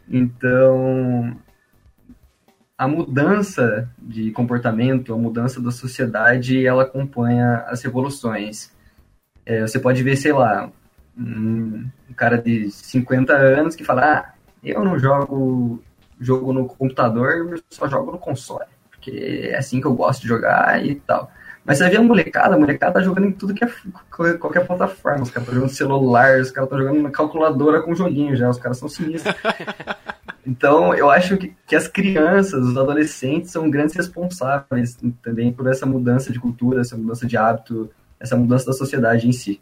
[0.10, 1.36] Então,
[2.78, 8.72] a mudança de comportamento, a mudança da sociedade, ela acompanha as revoluções.
[9.46, 10.70] É, você pode ver, sei lá,
[11.18, 15.82] um cara de 50 anos que fala, ah, eu não jogo
[16.20, 20.28] jogo no computador, eu só jogo no console, porque é assim que eu gosto de
[20.28, 21.30] jogar e tal.
[21.66, 23.70] Mas você vê a molecada, a molecada tá jogando em tudo que é
[24.38, 25.24] qualquer plataforma.
[25.24, 28.50] Os caras estão jogando no celular, os caras estão jogando na calculadora com joguinho já,
[28.50, 29.34] os caras são sinistros.
[30.46, 35.86] Então, eu acho que, que as crianças, os adolescentes, são grandes responsáveis também por essa
[35.86, 39.62] mudança de cultura, essa mudança de hábito, essa mudança da sociedade em si.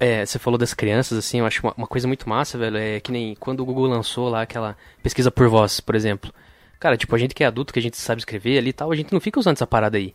[0.00, 2.98] É, você falou das crianças, assim, eu acho uma, uma coisa muito massa, velho, é
[2.98, 6.32] que nem quando o Google lançou lá aquela pesquisa por voz, por exemplo.
[6.78, 8.90] Cara, tipo, a gente que é adulto, que a gente sabe escrever ali e tal,
[8.92, 10.14] a gente não fica usando essa parada aí.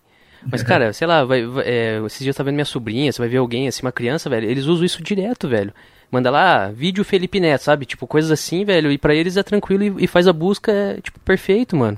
[0.51, 3.19] Mas, cara, sei lá, vai, vai- é, esses dias eu tava vendo minha sobrinha, você
[3.19, 5.73] vai ver alguém, assim, uma criança, velho, eles usam isso direto, velho.
[6.11, 7.85] Manda lá, vídeo Felipe Neto, sabe?
[7.85, 11.01] Tipo, coisas assim, velho, e pra eles é tranquilo e, e faz a busca, é,
[11.01, 11.97] tipo, perfeito, mano.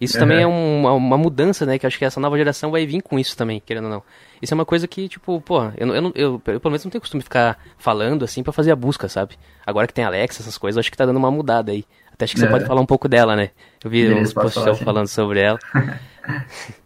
[0.00, 1.78] Isso também é um- uma, uma mudança, né?
[1.78, 4.02] Que acho que essa nova geração vai vir com isso também, querendo ou não.
[4.40, 7.00] Isso é uma coisa que, tipo, pô, eu, eu, eu, eu pelo menos não tenho
[7.00, 9.36] costume de ficar falando assim pra fazer a busca, sabe?
[9.64, 11.84] Agora que tem Alexa, essas coisas, acho que tá dando uma mudada aí.
[12.12, 12.50] Até acho que você É.
[12.50, 13.50] pode falar um pouco dela, né?
[13.82, 15.58] Eu vi Beleza, uns posts falar, falando sobre ela.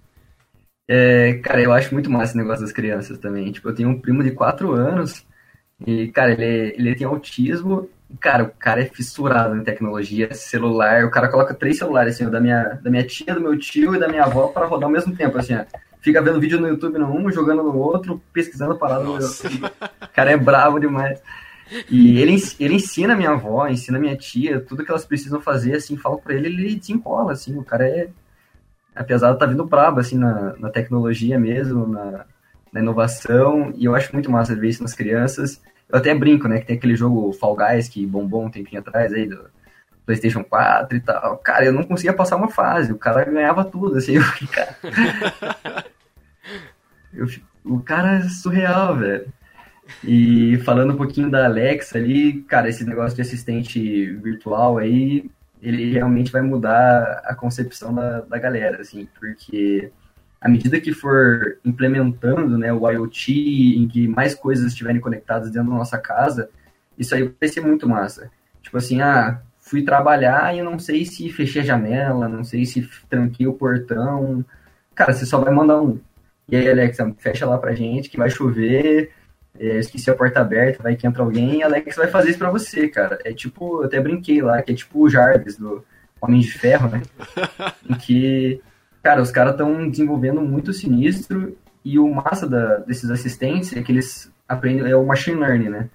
[0.89, 3.51] É, cara, eu acho muito massa esse negócio das crianças também.
[3.51, 5.27] Tipo, eu tenho um primo de 4 anos
[5.85, 7.89] e, cara, ele, ele tem autismo.
[8.21, 11.05] Cara, o cara é fissurado em tecnologia, celular.
[11.05, 13.97] O cara coloca três celulares, assim, o da minha, da minha tia, do meu tio
[13.97, 15.65] e da minha avó para rodar ao mesmo tempo, assim, ó.
[16.01, 19.27] Fica vendo vídeo no YouTube no um, jogando no outro, pesquisando parada no outro.
[19.27, 21.21] O cara é bravo demais.
[21.91, 25.97] E ele, ele ensina minha avó, ensina minha tia, tudo que elas precisam fazer, assim,
[25.97, 28.09] fala pra ele, ele desenrola, assim, o cara é,
[28.95, 32.25] apesar de tá vindo brabo, assim, na, na tecnologia mesmo, na,
[32.73, 35.61] na inovação, e eu acho muito massa ver isso nas crianças.
[35.89, 39.13] Eu até brinco, né, que tem aquele jogo Fall Guys que bombou um tempinho atrás
[39.13, 39.51] aí, do
[40.05, 41.39] PlayStation 4 e tal.
[41.39, 44.77] Cara, eu não conseguia passar uma fase, o cara ganhava tudo, assim, eu fiquei, cara...
[47.13, 47.27] Eu
[47.67, 49.27] o cara é surreal, velho.
[50.05, 55.31] E falando um pouquinho da Alexa ali, cara, esse negócio de assistente virtual aí,
[55.63, 59.91] ele realmente vai mudar a concepção da, da galera, assim, porque
[60.41, 63.33] à medida que for implementando né, o IoT,
[63.79, 66.51] em que mais coisas estiverem conectadas dentro da nossa casa,
[66.99, 68.31] isso aí vai ser muito massa.
[68.63, 72.89] Tipo assim, ah, fui trabalhar e não sei se fechei a janela, não sei se
[73.09, 74.45] tranquei o portão.
[74.95, 75.99] Cara, você só vai mandar um.
[76.49, 79.11] E aí, Alexa, fecha lá pra gente que vai chover,
[79.59, 82.39] é, esqueci a porta aberta, vai que entra alguém, e a Alexa vai fazer isso
[82.39, 83.19] pra você, cara.
[83.25, 85.85] É tipo, eu até brinquei lá, que é tipo o Jarvis do
[86.21, 87.03] Homem de Ferro, né?
[87.89, 88.61] em que,
[89.03, 93.93] cara, os caras estão desenvolvendo muito sinistro e o massa da, desses assistentes é que
[93.93, 95.89] eles aprendem, é o machine learning, né?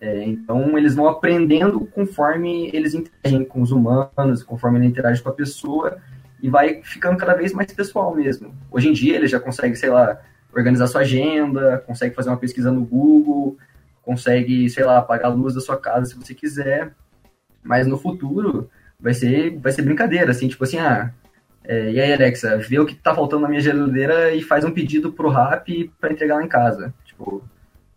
[0.00, 5.30] É, então, eles vão aprendendo conforme eles interagem com os humanos, conforme ele interage com
[5.30, 5.98] a pessoa,
[6.42, 8.54] e vai ficando cada vez mais pessoal mesmo.
[8.70, 10.20] Hoje em dia, ele já consegue, sei lá,
[10.54, 13.56] organizar sua agenda, consegue fazer uma pesquisa no Google,
[14.02, 16.92] consegue, sei lá, apagar a luz da sua casa se você quiser.
[17.62, 21.12] Mas no futuro, vai ser, vai ser brincadeira, assim, tipo assim, ah,
[21.64, 24.70] é, e aí, Alexa, vê o que tá faltando na minha geladeira e faz um
[24.70, 26.92] pedido pro Rap para entregar lá em casa.
[27.06, 27.42] Tipo,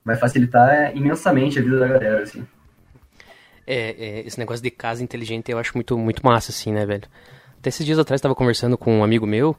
[0.05, 2.47] vai facilitar imensamente a vida da galera, assim.
[3.65, 7.03] É, é, esse negócio de casa inteligente eu acho muito, muito massa, assim, né, velho?
[7.59, 9.53] Até esses dias atrás eu tava conversando com um amigo meu,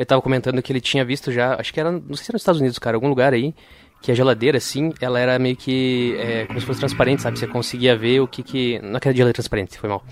[0.00, 2.34] ele tava comentando que ele tinha visto já, acho que era, não sei se era
[2.34, 3.54] nos Estados Unidos, cara, algum lugar aí,
[4.00, 7.38] que a geladeira, assim, ela era meio que é, como se fosse transparente, sabe?
[7.38, 8.78] Você conseguia ver o que que...
[8.78, 10.02] Não é que era geladeira transparente, foi mal.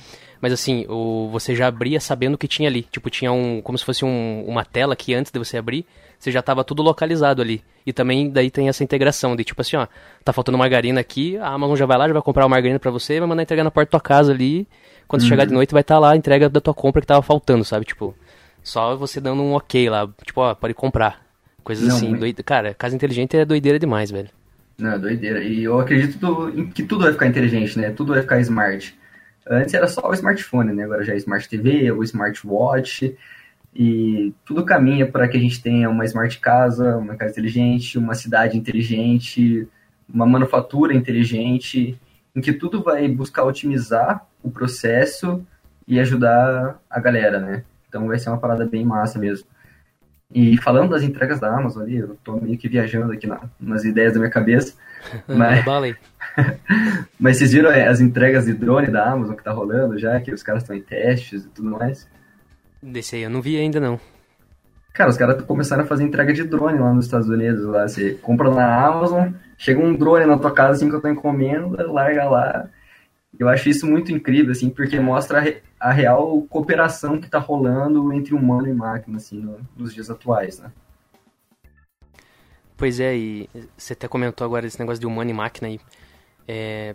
[0.42, 2.82] Mas assim, o, você já abria sabendo o que tinha ali.
[2.82, 3.60] Tipo, tinha um.
[3.60, 5.84] Como se fosse um, uma tela que antes de você abrir,
[6.18, 7.62] você já estava tudo localizado ali.
[7.84, 9.86] E também daí tem essa integração de tipo assim, ó,
[10.22, 12.90] tá faltando margarina aqui, a Amazon já vai lá, já vai comprar uma margarina para
[12.90, 14.68] você, vai mandar entregar na porta da tua casa ali.
[15.08, 15.28] Quando uhum.
[15.28, 17.64] chegar de noite vai estar tá lá a entrega da tua compra que tava faltando,
[17.64, 17.84] sabe?
[17.84, 18.14] Tipo,
[18.68, 21.26] só você dando um ok lá, tipo, ó, pode comprar.
[21.64, 22.42] Coisas Não, assim, doide...
[22.42, 24.28] cara, casa inteligente é doideira demais, velho.
[24.78, 25.42] Não, é doideira.
[25.42, 26.18] E eu acredito
[26.74, 27.90] que tudo vai ficar inteligente, né?
[27.90, 28.96] Tudo vai ficar smart.
[29.50, 30.84] Antes era só o smartphone, né?
[30.84, 33.16] Agora já é Smart TV, o smartwatch.
[33.74, 38.14] E tudo caminha para que a gente tenha uma smart casa, uma casa inteligente, uma
[38.14, 39.66] cidade inteligente,
[40.12, 41.98] uma manufatura inteligente,
[42.34, 45.44] em que tudo vai buscar otimizar o processo
[45.86, 47.64] e ajudar a galera, né?
[47.88, 49.46] Então vai ser uma parada bem massa mesmo.
[50.32, 53.84] E falando das entregas da Amazon ali, eu tô meio que viajando aqui na, nas
[53.84, 54.74] ideias da minha cabeça.
[55.26, 55.64] Mas,
[57.18, 60.34] mas vocês viram é, as entregas de drone da Amazon que tá rolando já, que
[60.34, 62.06] os caras estão em testes e tudo mais?
[62.82, 63.98] Desse aí eu não vi ainda não.
[64.92, 67.64] Cara, os caras começaram a fazer entrega de drone lá nos Estados Unidos.
[67.64, 67.86] Lá.
[67.86, 71.86] Você compra na Amazon, chega um drone na tua casa assim que eu tô encomenda,
[71.90, 72.68] larga lá.
[73.38, 77.38] Eu acho isso muito incrível, assim, porque mostra a, re a real cooperação que tá
[77.38, 80.72] rolando entre humano e máquina, assim, no, nos dias atuais, né?
[82.76, 85.80] Pois é, e você até comentou agora esse negócio de humano e máquina aí.
[86.46, 86.94] É,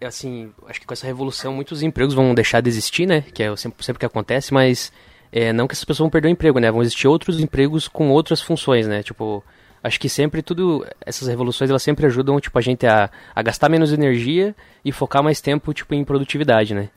[0.00, 3.20] assim, acho que com essa revolução muitos empregos vão deixar de existir, né?
[3.20, 4.92] Que é sempre, sempre que acontece, mas
[5.32, 6.70] é, não que essas pessoas vão perder o emprego, né?
[6.70, 9.02] Vão existir outros empregos com outras funções, né?
[9.02, 9.44] Tipo,
[9.84, 13.68] acho que sempre tudo, essas revoluções elas sempre ajudam, tipo, a gente a, a gastar
[13.68, 16.88] menos energia e focar mais tempo, tipo, em produtividade, né?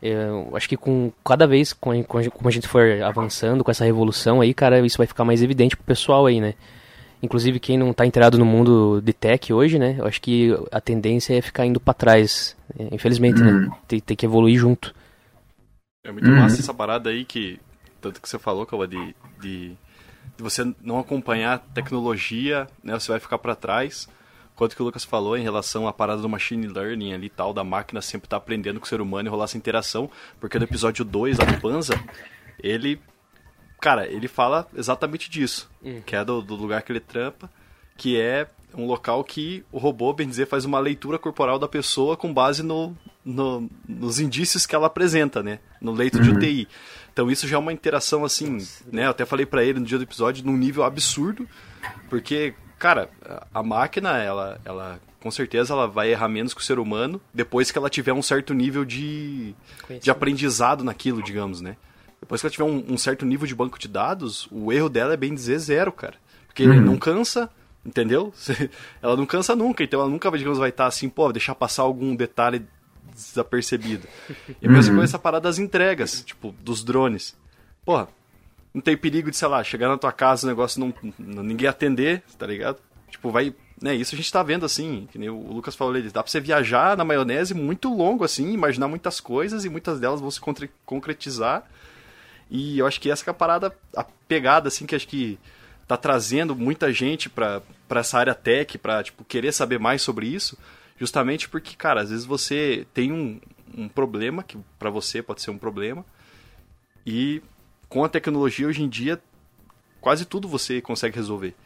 [0.00, 3.84] Eu acho que com cada vez, com, com, como a gente for avançando com essa
[3.84, 6.54] revolução aí, cara, isso vai ficar mais evidente pro pessoal aí, né?
[7.20, 9.96] Inclusive, quem não está inteirado no mundo de tech hoje, né?
[9.98, 12.56] Eu acho que a tendência é ficar indo para trás.
[12.76, 13.52] É, infelizmente, né?
[13.52, 13.70] Uhum.
[13.86, 14.92] Tem, tem, que evoluir junto.
[16.04, 16.36] É muito uhum.
[16.36, 17.60] massa essa parada aí que.
[18.00, 19.76] Tanto que você falou, de, de, de,
[20.42, 22.98] você não acompanhar a tecnologia, né?
[22.98, 24.08] Você vai ficar para trás.
[24.54, 27.64] Quanto que o Lucas falou em relação à parada do machine learning ali tal, da
[27.64, 30.10] máquina sempre estar tá aprendendo com o ser humano e rolar essa interação.
[30.38, 31.94] Porque no episódio 2, a Panza,
[32.62, 33.00] ele
[33.82, 35.68] Cara, ele fala exatamente disso.
[35.82, 36.00] Uhum.
[36.06, 37.50] Que é do, do, lugar que ele trampa,
[37.96, 42.16] que é um local que o robô, bem dizer, faz uma leitura corporal da pessoa
[42.16, 45.58] com base no, no nos indícios que ela apresenta, né?
[45.80, 46.22] No leito uhum.
[46.22, 46.68] de UTI.
[47.12, 48.58] Então isso já é uma interação assim,
[48.90, 49.06] né?
[49.06, 51.46] Eu até falei para ele no dia do episódio, num nível absurdo,
[52.08, 53.10] porque, cara,
[53.52, 57.70] a máquina, ela, ela com certeza ela vai errar menos que o ser humano depois
[57.70, 59.54] que ela tiver um certo nível de,
[60.00, 61.76] de aprendizado naquilo, digamos, né?
[62.20, 65.12] Depois que ela tiver um, um, certo nível de banco de dados, o erro dela
[65.12, 66.14] é bem dizer zero, cara.
[66.46, 66.80] Porque uhum.
[66.80, 67.50] não cansa,
[67.84, 68.32] entendeu?
[69.02, 72.14] ela não cansa nunca, então ela nunca, digamos, vai estar assim, pô, deixar passar algum
[72.14, 72.64] detalhe
[73.12, 74.06] desapercebido.
[74.60, 74.98] E a mesma uhum.
[74.98, 77.36] coisa essa parada das entregas, tipo, dos drones.
[77.84, 78.08] Porra,
[78.72, 82.22] não tem perigo de, sei lá, chegar na tua casa o negócio não, ninguém atender,
[82.38, 82.78] tá ligado?
[83.10, 86.08] Tipo, vai, né, isso a gente tá vendo assim, que nem o Lucas falou ali,
[86.08, 90.20] dá pra você viajar na maionese muito longo assim, imaginar muitas coisas e muitas delas
[90.20, 90.40] vão se
[90.86, 91.68] concretizar
[92.54, 95.38] e eu acho que essa é a parada, a pegada, assim, que acho que
[95.88, 100.58] tá trazendo muita gente para essa área tech, pra, tipo, querer saber mais sobre isso,
[101.02, 103.40] justamente porque, cara, às vezes você tem um,
[103.76, 106.04] um problema, que para você pode ser um problema,
[107.04, 107.42] e
[107.88, 109.20] com a tecnologia hoje em dia,
[110.00, 111.56] quase tudo você consegue resolver.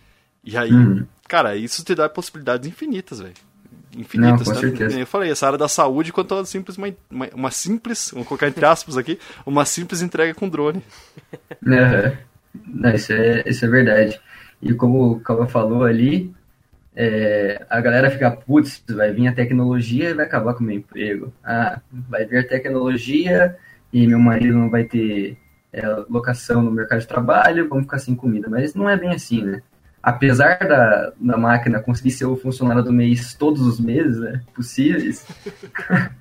[0.42, 1.06] E aí, uhum.
[1.28, 3.34] cara, isso te dá possibilidades infinitas, velho
[3.94, 4.46] infinitas.
[4.46, 4.98] Não, com certeza.
[4.98, 8.48] Eu falei, essa área da saúde, quanto a simples, uma, uma, uma, simples, vamos colocar
[8.48, 10.82] entre aspas aqui, uma simples entrega com drone.
[11.66, 12.16] É,
[12.66, 14.20] não, isso, é, isso é verdade.
[14.62, 16.34] E como o Calva falou ali,
[16.96, 20.76] é, a galera fica, putz, vai vir a tecnologia e vai acabar com o meu
[20.76, 21.32] emprego.
[21.44, 23.56] Ah, vai vir a tecnologia
[23.92, 25.36] e meu marido não vai ter
[25.72, 28.48] é, locação no mercado de trabalho, vamos ficar sem comida.
[28.48, 29.62] Mas não é bem assim, né?
[30.06, 35.26] apesar da, da máquina conseguir ser o funcionário do mês todos os meses, né, possíveis,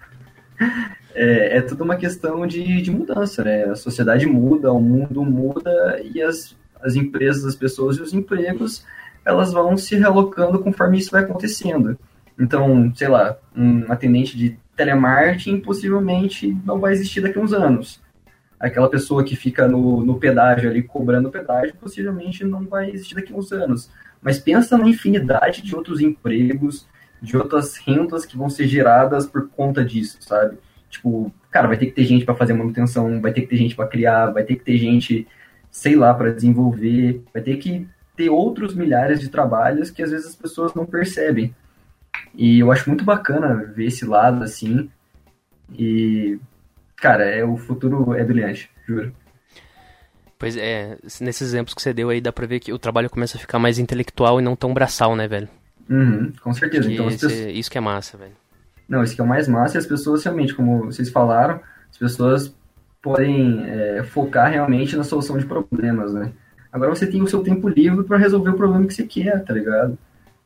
[1.14, 3.66] é, é tudo uma questão de, de mudança, né?
[3.66, 8.84] A sociedade muda, o mundo muda e as, as empresas, as pessoas e os empregos,
[9.26, 11.98] elas vão se relocando conforme isso vai acontecendo.
[12.40, 18.02] Então, sei lá, um atendente de telemarketing possivelmente não vai existir daqui a uns anos.
[18.60, 23.34] Aquela pessoa que fica no, no pedágio ali cobrando pedágio possivelmente não vai existir daqui
[23.34, 23.90] a uns anos.
[24.22, 26.88] Mas pensa na infinidade de outros empregos,
[27.22, 30.58] de outras rendas que vão ser geradas por conta disso, sabe?
[30.90, 33.76] Tipo, cara, vai ter que ter gente para fazer manutenção, vai ter que ter gente
[33.76, 35.28] para criar, vai ter que ter gente,
[35.70, 40.28] sei lá, para desenvolver, vai ter que ter outros milhares de trabalhos que às vezes
[40.28, 41.54] as pessoas não percebem.
[42.34, 44.90] E eu acho muito bacana ver esse lado assim.
[45.78, 46.40] E,
[46.96, 49.14] cara, é, o futuro é brilhante, juro.
[50.38, 53.38] Pois é, nesses exemplos que você deu aí, dá pra ver que o trabalho começa
[53.38, 55.48] a ficar mais intelectual e não tão braçal, né, velho?
[55.90, 56.92] Uhum, com certeza.
[56.92, 57.56] Então, esse, pessoas...
[57.56, 58.34] Isso que é massa, velho.
[58.88, 61.98] Não, isso que é o mais massa e as pessoas realmente, como vocês falaram, as
[61.98, 62.54] pessoas
[63.02, 66.32] podem é, focar realmente na solução de problemas, né?
[66.76, 69.54] Agora você tem o seu tempo livre para resolver o problema que você quer, tá
[69.54, 69.98] ligado?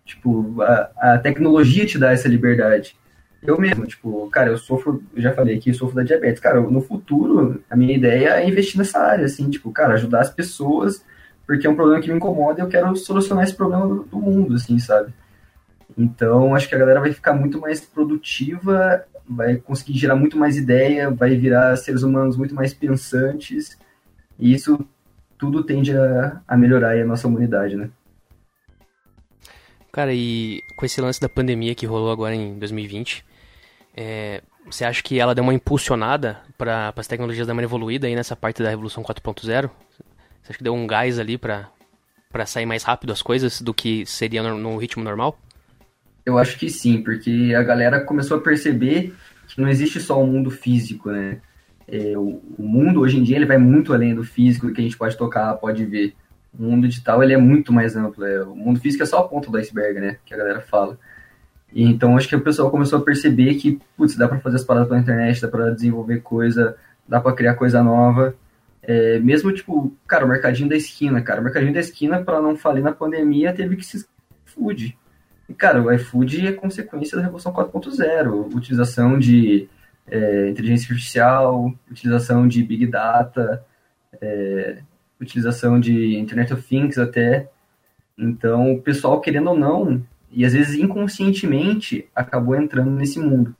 [0.05, 2.95] Tipo, a, a tecnologia te dá essa liberdade.
[3.41, 6.39] Eu mesmo, tipo, cara, eu sofro, já falei aqui, sofro da diabetes.
[6.39, 10.29] Cara, no futuro, a minha ideia é investir nessa área, assim, tipo, cara, ajudar as
[10.29, 11.03] pessoas,
[11.47, 14.17] porque é um problema que me incomoda e eu quero solucionar esse problema do, do
[14.19, 15.11] mundo, assim, sabe?
[15.97, 20.57] Então, acho que a galera vai ficar muito mais produtiva, vai conseguir gerar muito mais
[20.57, 23.75] ideia, vai virar seres humanos muito mais pensantes,
[24.37, 24.87] e isso
[25.39, 27.89] tudo tende a, a melhorar a nossa humanidade, né?
[29.91, 33.25] Cara, e com esse lance da pandemia que rolou agora em 2020,
[33.95, 38.15] é, você acha que ela deu uma impulsionada para as tecnologias da maneira evoluída aí
[38.15, 39.43] nessa parte da Revolução 4.0?
[39.43, 39.69] Você
[40.49, 41.69] acha que deu um gás ali para
[42.45, 45.39] sair mais rápido as coisas do que seria no, no ritmo normal?
[46.25, 49.15] Eu acho que sim, porque a galera começou a perceber
[49.47, 51.41] que não existe só o mundo físico, né?
[51.91, 54.83] É, o, o, mundo hoje em dia ele vai muito além do físico que a
[54.83, 56.13] gente pode tocar, pode ver
[56.57, 58.25] o mundo digital ele é muito mais amplo.
[58.25, 60.17] É, o mundo físico é só a ponta do iceberg, né?
[60.25, 60.97] Que a galera fala.
[61.71, 64.63] E, então acho que o pessoal começou a perceber que, putz, dá para fazer as
[64.63, 66.75] paradas pela internet, dá para desenvolver coisa,
[67.07, 68.35] dá para criar coisa nova.
[68.81, 72.55] É, mesmo tipo, cara, o mercadinho da esquina, cara, o mercadinho da esquina, para não
[72.55, 74.05] falir na pandemia, teve que se
[74.45, 74.97] food.
[75.47, 79.67] E, cara, o iFood é consequência da Revolução 4.0, utilização de
[80.09, 83.65] é, inteligência artificial, utilização de Big Data,
[84.21, 84.79] é,
[85.19, 87.49] utilização de Internet of Things até.
[88.17, 93.55] Então, o pessoal, querendo ou não, e às vezes inconscientemente, acabou entrando nesse mundo.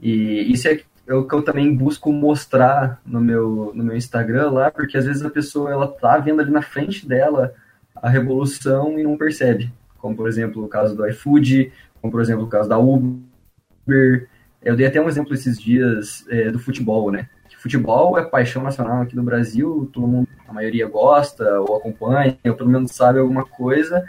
[0.00, 4.50] E isso é, é o que eu também busco mostrar no meu, no meu Instagram
[4.50, 7.54] lá, porque às vezes a pessoa ela tá vendo ali na frente dela
[7.94, 9.72] a revolução e não percebe.
[9.98, 14.28] Como, por exemplo, o caso do iFood, como, por exemplo, o caso da Uber.
[14.62, 17.28] Eu dei até um exemplo esses dias é, do futebol, né?
[17.58, 22.54] futebol é paixão nacional aqui no Brasil, todo mundo, a maioria gosta ou acompanha, ou
[22.54, 24.08] pelo menos sabe alguma coisa,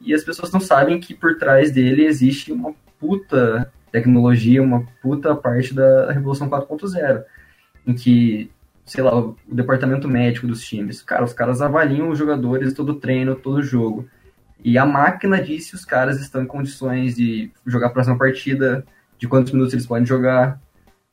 [0.00, 5.34] e as pessoas não sabem que por trás dele existe uma puta tecnologia, uma puta
[5.34, 7.24] parte da Revolução 4.0,
[7.86, 8.50] em que,
[8.84, 13.34] sei lá, o departamento médico dos times, cara, os caras avaliam os jogadores todo treino,
[13.34, 14.06] todo jogo,
[14.62, 18.84] e a máquina diz se os caras estão em condições de jogar a próxima partida,
[19.20, 20.58] de quantos minutos eles podem jogar,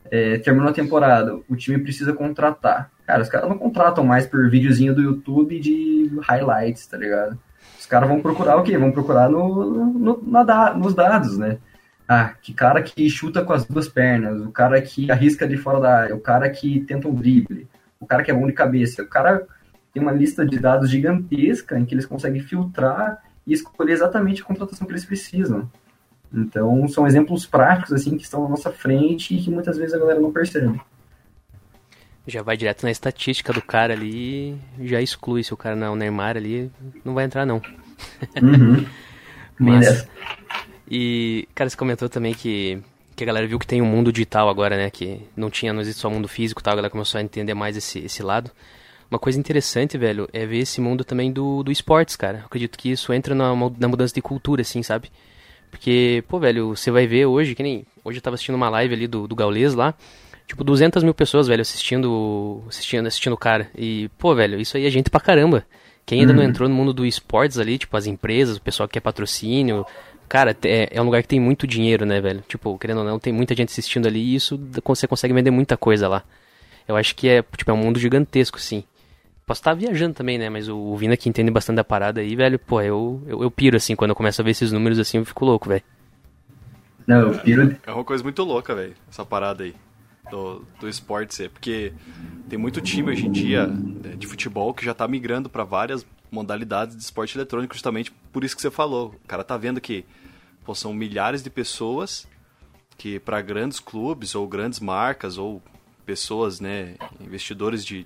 [0.09, 2.89] é, terminou a temporada, o time precisa contratar.
[3.05, 7.37] Cara, os caras não contratam mais por videozinho do YouTube de highlights, tá ligado?
[7.77, 8.77] Os caras vão procurar o quê?
[8.77, 11.57] Vão procurar no, no, na, nos dados, né?
[12.07, 15.81] Ah, que cara que chuta com as duas pernas, o cara que arrisca de fora
[15.81, 17.67] da área, o cara que tenta um drible,
[17.99, 19.03] o cara que é bom de cabeça.
[19.03, 19.45] O cara
[19.93, 24.45] tem uma lista de dados gigantesca em que eles conseguem filtrar e escolher exatamente a
[24.45, 25.69] contratação que eles precisam.
[26.33, 29.99] Então, são exemplos práticos, assim, que estão na nossa frente e que muitas vezes a
[29.99, 30.79] galera não percebe.
[32.27, 35.89] Já vai direto na estatística do cara ali já exclui se o cara não é
[35.89, 36.69] o Neymar ali,
[37.03, 37.61] não vai entrar não.
[38.41, 38.85] Uhum.
[39.57, 40.07] Mas,
[40.89, 42.79] e, cara, você comentou também que,
[43.15, 44.89] que a galera viu que tem um mundo digital agora, né?
[44.89, 47.21] Que não tinha, não existe só o mundo físico e tal, a galera começou a
[47.21, 48.51] entender mais esse, esse lado.
[49.09, 52.39] Uma coisa interessante, velho, é ver esse mundo também do, do esportes, cara.
[52.39, 55.09] Eu acredito que isso entra na, na mudança de cultura, assim, sabe?
[55.69, 57.85] Porque, pô, velho, você vai ver hoje, que nem.
[58.03, 59.93] Hoje eu tava assistindo uma live ali do, do Gaules lá.
[60.47, 63.69] Tipo, 200 mil pessoas, velho, assistindo, assistindo, assistindo o cara.
[63.77, 65.65] E, pô, velho, isso aí é gente pra caramba.
[66.05, 66.39] Quem ainda uhum.
[66.39, 69.85] não entrou no mundo do esportes ali, tipo, as empresas, o pessoal que quer patrocínio.
[70.29, 72.41] Cara, é, é um lugar que tem muito dinheiro, né, velho?
[72.47, 75.75] Tipo, querendo ou não, tem muita gente assistindo ali e isso você consegue vender muita
[75.75, 76.23] coisa lá.
[76.87, 78.85] Eu acho que é, tipo, é um mundo gigantesco, sim.
[79.47, 80.49] Posso estar viajando também, né?
[80.49, 83.77] Mas o Vina que entende bastante da parada aí, velho, pô, eu, eu, eu piro
[83.77, 85.83] assim, quando eu começo a ver esses números assim, eu fico louco, velho.
[87.07, 87.77] Não, eu piro.
[87.87, 89.73] É uma coisa muito louca, velho, essa parada aí
[90.29, 91.93] do, do esporte, é porque
[92.49, 96.05] tem muito time hoje em dia né, de futebol que já tá migrando para várias
[96.29, 99.15] modalidades de esporte eletrônico, justamente por isso que você falou.
[99.23, 100.03] O cara tá vendo que
[100.65, 102.27] pô, são milhares de pessoas
[102.97, 105.63] que para grandes clubes ou grandes marcas ou
[106.05, 108.05] pessoas, né, investidores de,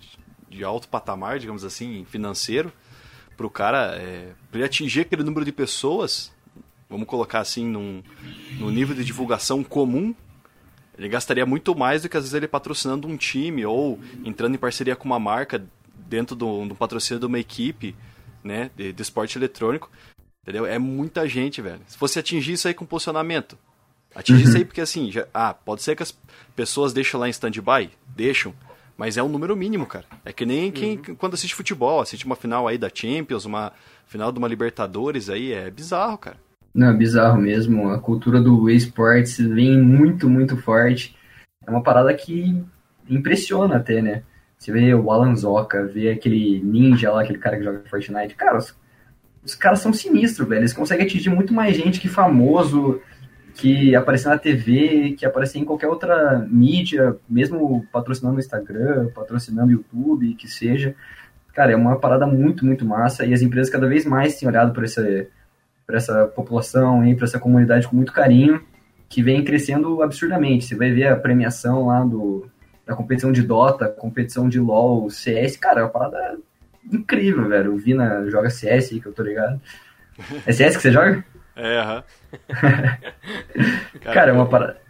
[0.52, 2.72] de alto patamar, digamos assim, financeiro,
[3.36, 6.32] para o cara, é, ele atingir aquele número de pessoas,
[6.90, 8.04] vamos colocar assim, num,
[8.60, 10.14] num nível de divulgação comum,
[10.98, 14.58] ele gastaria muito mais do que às vezes ele patrocinando um time ou entrando em
[14.58, 17.96] parceria com uma marca dentro do, do patrocínio de uma equipe
[18.44, 19.90] né, de, de esporte eletrônico.
[20.44, 20.66] Entendeu?
[20.66, 21.82] É muita gente, velho.
[21.88, 23.58] Se você atingir isso aí com posicionamento,
[24.14, 24.50] atingir uhum.
[24.50, 26.16] isso aí porque assim, já, ah, pode ser que as
[26.56, 28.54] pessoas deixam lá em stand-by, deixam,
[29.02, 30.06] mas é um número mínimo, cara.
[30.24, 31.16] É que nem quem uhum.
[31.16, 33.72] quando assiste futebol, assiste uma final aí da Champions, uma
[34.06, 36.38] final de uma Libertadores aí, é bizarro, cara.
[36.72, 37.90] Não, é bizarro mesmo.
[37.90, 41.16] A cultura do esportes vem muito, muito forte.
[41.66, 42.64] É uma parada que
[43.10, 44.22] impressiona até, né?
[44.56, 48.36] Você vê o Alan Zoka, vê aquele ninja lá, aquele cara que joga Fortnite.
[48.36, 48.76] Cara, os,
[49.44, 50.62] os caras são sinistros, velho.
[50.62, 53.02] Eles conseguem atingir muito mais gente que famoso,
[53.54, 59.70] que aparecer na TV, que aparecer em qualquer outra mídia, mesmo patrocinando o Instagram, patrocinando
[59.70, 60.96] o YouTube, que seja.
[61.54, 64.74] Cara, é uma parada muito, muito massa e as empresas cada vez mais têm olhado
[64.74, 65.28] para essa,
[65.86, 68.64] pra essa população, para essa comunidade com muito carinho,
[69.10, 70.66] que vem crescendo absurdamente.
[70.66, 72.50] Você vai ver a premiação lá do,
[72.86, 76.38] da competição de Dota, competição de LoL, CS, cara, é uma parada
[76.92, 77.74] incrível, velho.
[77.74, 79.60] O Vina joga CS aí, que eu tô ligado.
[80.46, 81.24] É CS que você joga?
[81.56, 82.04] É, aham.
[82.50, 83.00] Cara,
[84.14, 84.82] cara, é uma parada.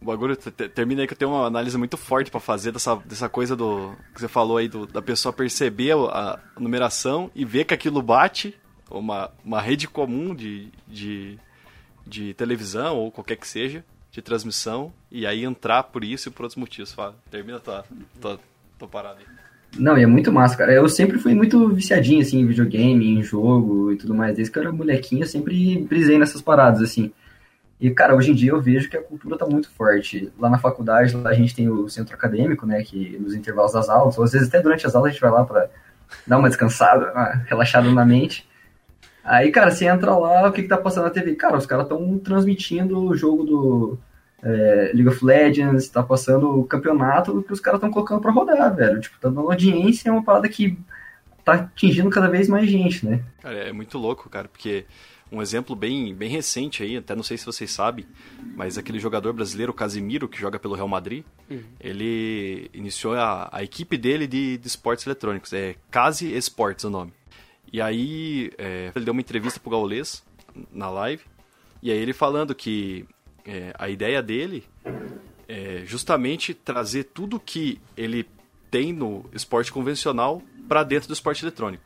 [0.00, 3.28] O bagulho termina aí que eu tenho uma análise muito forte para fazer dessa, dessa
[3.28, 7.64] coisa do que você falou aí, do, da pessoa perceber a, a numeração e ver
[7.64, 8.58] que aquilo bate,
[8.90, 11.38] uma, uma rede comum de, de,
[12.06, 16.44] de televisão ou qualquer que seja, de transmissão, e aí entrar por isso e por
[16.44, 16.92] outros motivos.
[16.92, 17.84] Fala, termina tua,
[18.20, 18.40] tua,
[18.78, 19.35] tua parada aí.
[19.78, 20.72] Não, e é muito massa, cara.
[20.72, 24.34] Eu sempre fui muito viciadinho, assim, em videogame, em jogo e tudo mais.
[24.34, 27.12] Desde que eu era molequinho, eu sempre brisei nessas paradas, assim.
[27.80, 30.32] E, cara, hoje em dia eu vejo que a cultura tá muito forte.
[30.38, 33.88] Lá na faculdade, lá a gente tem o centro acadêmico, né, que nos intervalos das
[33.88, 35.68] aulas, ou às vezes até durante as aulas a gente vai lá pra
[36.26, 38.48] dar uma descansada, uma relaxada na mente.
[39.22, 41.34] Aí, cara, você entra lá, o que que tá passando na TV?
[41.34, 43.98] Cara, os caras estão transmitindo o jogo do
[44.46, 48.74] é, League of Legends, tá passando o campeonato que os caras estão colocando pra rodar,
[48.74, 49.00] velho.
[49.00, 50.78] Tipo, tá dando audiência, é uma parada que
[51.44, 53.24] tá atingindo cada vez mais gente, né?
[53.42, 54.84] Cara, é muito louco, cara, porque
[55.32, 58.06] um exemplo bem, bem recente aí, até não sei se vocês sabem,
[58.54, 61.62] mas aquele jogador brasileiro, Casimiro, que joga pelo Real Madrid, uhum.
[61.80, 67.12] ele iniciou a, a equipe dele de, de esportes eletrônicos, é Casi Esportes o nome.
[67.72, 70.22] E aí é, ele deu uma entrevista pro Gaulês
[70.72, 71.22] na live,
[71.82, 73.04] e aí ele falando que
[73.46, 74.64] é, a ideia dele
[75.48, 78.26] é justamente trazer tudo que ele
[78.70, 81.84] tem no esporte convencional para dentro do esporte eletrônico.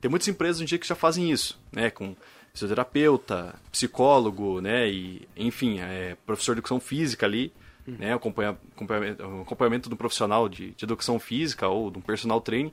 [0.00, 2.16] Tem muitas empresas hoje em dia que já fazem isso, né, com
[2.52, 7.52] fisioterapeuta, psicólogo, né, e enfim, é, professor de educação física ali,
[7.86, 7.96] uhum.
[7.98, 12.72] né, acompanha, acompanhamento, acompanhamento do profissional de, de educação física ou de um personal training,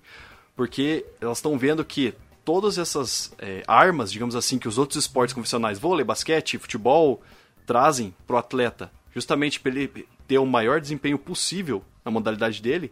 [0.55, 2.13] porque elas estão vendo que
[2.43, 7.21] todas essas é, armas, digamos assim, que os outros esportes convencionais, vôlei, basquete, futebol,
[7.70, 12.91] trazem para o atleta, justamente para ele ter o maior desempenho possível na modalidade dele,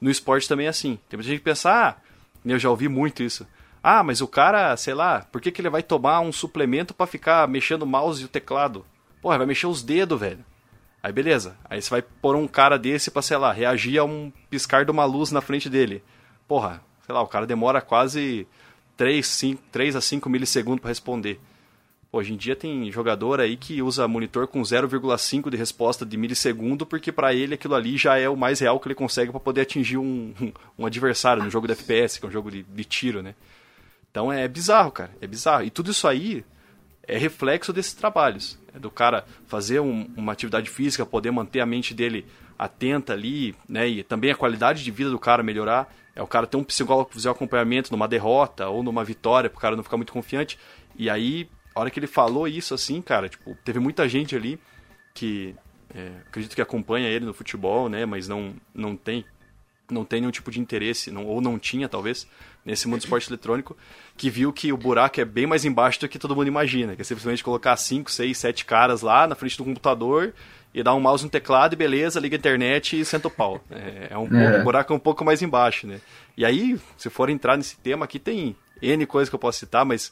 [0.00, 0.96] no esporte também é assim.
[1.08, 1.96] Tem muita gente que pensa, ah,
[2.44, 3.44] eu já ouvi muito isso.
[3.82, 7.04] Ah, mas o cara, sei lá, por que, que ele vai tomar um suplemento para
[7.04, 8.86] ficar mexendo o mouse e o teclado?
[9.20, 10.44] Porra, vai mexer os dedos, velho.
[11.02, 11.56] Aí beleza.
[11.68, 14.92] Aí você vai pôr um cara desse pra, sei lá, reagir a um piscar de
[14.92, 16.00] uma luz na frente dele.
[16.46, 18.46] Porra, sei lá, o cara demora quase
[18.96, 21.40] 3, 5, 3 a 5 milissegundos para responder.
[22.14, 26.84] Hoje em dia tem jogador aí que usa monitor com 0,5 de resposta de milissegundo,
[26.84, 29.62] porque para ele aquilo ali já é o mais real que ele consegue para poder
[29.62, 30.34] atingir um,
[30.78, 33.34] um, adversário no jogo de FPS, que é um jogo de, de tiro, né?
[34.10, 35.64] Então é bizarro, cara, é bizarro.
[35.64, 36.44] E tudo isso aí
[37.04, 38.58] é reflexo desses trabalhos.
[38.74, 42.26] É do cara fazer um, uma atividade física, poder manter a mente dele
[42.58, 43.88] atenta ali, né?
[43.88, 45.90] E também a qualidade de vida do cara melhorar.
[46.14, 49.56] É o cara ter um psicólogo fazer um acompanhamento numa derrota ou numa vitória, para
[49.56, 50.58] o cara não ficar muito confiante.
[50.94, 54.58] E aí a hora que ele falou isso assim, cara, tipo, teve muita gente ali
[55.14, 55.54] que
[55.94, 59.24] é, acredito que acompanha ele no futebol, né, mas não, não tem
[59.90, 62.26] não tem nenhum tipo de interesse, não, ou não tinha, talvez,
[62.64, 63.76] nesse mundo do esporte eletrônico,
[64.16, 67.02] que viu que o buraco é bem mais embaixo do que todo mundo imagina, que
[67.02, 70.32] é simplesmente colocar 5, 6, 7 caras lá na frente do computador
[70.72, 73.62] e dá um mouse no teclado e beleza, liga a internet e senta o pau.
[73.70, 74.60] É, é um, É.
[74.60, 76.00] um buraco um pouco mais embaixo, né?
[76.38, 79.84] E aí, se for entrar nesse tema aqui, tem N coisas que eu posso citar,
[79.84, 80.10] mas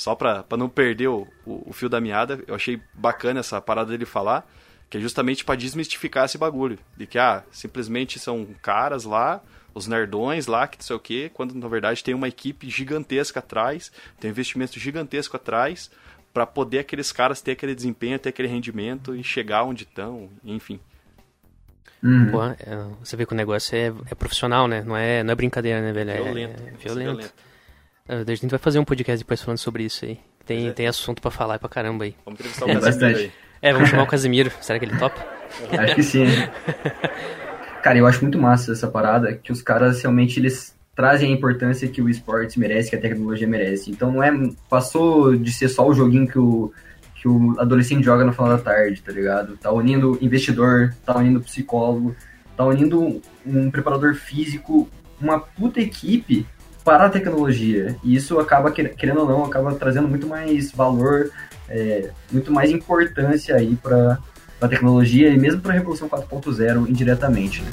[0.00, 3.60] só pra, pra não perder o, o, o fio da meada, eu achei bacana essa
[3.60, 4.50] parada dele falar,
[4.88, 6.78] que é justamente pra desmistificar esse bagulho.
[6.96, 9.42] De que, ah, simplesmente são caras lá,
[9.74, 13.40] os nerdões lá, que não sei o quê, quando na verdade tem uma equipe gigantesca
[13.40, 15.90] atrás, tem um investimento gigantesco atrás,
[16.32, 20.80] pra poder aqueles caras ter aquele desempenho, ter aquele rendimento e chegar onde estão, enfim.
[22.02, 22.30] Uhum.
[22.30, 22.56] Pô, é,
[23.04, 24.82] você vê que o negócio é, é profissional, né?
[24.82, 26.10] Não é, não é brincadeira, né, velho?
[26.10, 26.62] É- Violento.
[26.62, 27.26] É, é violento.
[27.26, 27.49] É,
[28.12, 30.18] A gente vai fazer um podcast depois falando sobre isso aí.
[30.44, 30.72] Tem, é.
[30.72, 32.16] tem assunto pra falar pra caramba aí.
[32.24, 33.20] Vamos entrevistar o É, Casimiro bastante.
[33.20, 33.32] aí.
[33.62, 34.50] É, vamos chamar o Casimiro.
[34.60, 35.24] Será que ele topa?
[35.78, 36.24] Acho que sim.
[37.84, 41.86] Cara, eu acho muito massa essa parada, que os caras realmente eles trazem a importância
[41.86, 43.92] que o esportes merece, que a tecnologia merece.
[43.92, 44.32] Então não é.
[44.68, 46.72] Passou de ser só o joguinho que o,
[47.14, 49.56] que o adolescente joga no final da tarde, tá ligado?
[49.56, 52.16] Tá unindo investidor, tá unindo psicólogo,
[52.56, 54.88] tá unindo um preparador físico,
[55.20, 56.44] uma puta equipe
[56.90, 57.94] para a tecnologia.
[58.02, 61.30] E isso acaba, quer- querendo ou não, acaba trazendo muito mais valor,
[61.68, 64.18] é, muito mais importância aí para
[64.60, 67.62] a tecnologia e mesmo para a Revolução 4.0 indiretamente.
[67.62, 67.70] Né?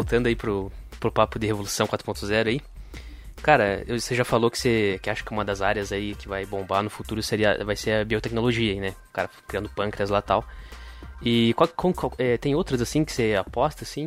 [0.00, 2.60] Voltando aí pro, pro papo de Revolução 4.0 aí.
[3.42, 6.44] Cara, você já falou que você que acha que uma das áreas aí que vai
[6.46, 8.94] bombar no futuro seria, vai ser a biotecnologia né?
[9.10, 10.42] O cara criando pâncreas lá tal.
[11.22, 14.06] E qual, qual- qual- é, tem outras assim que você aposta, assim?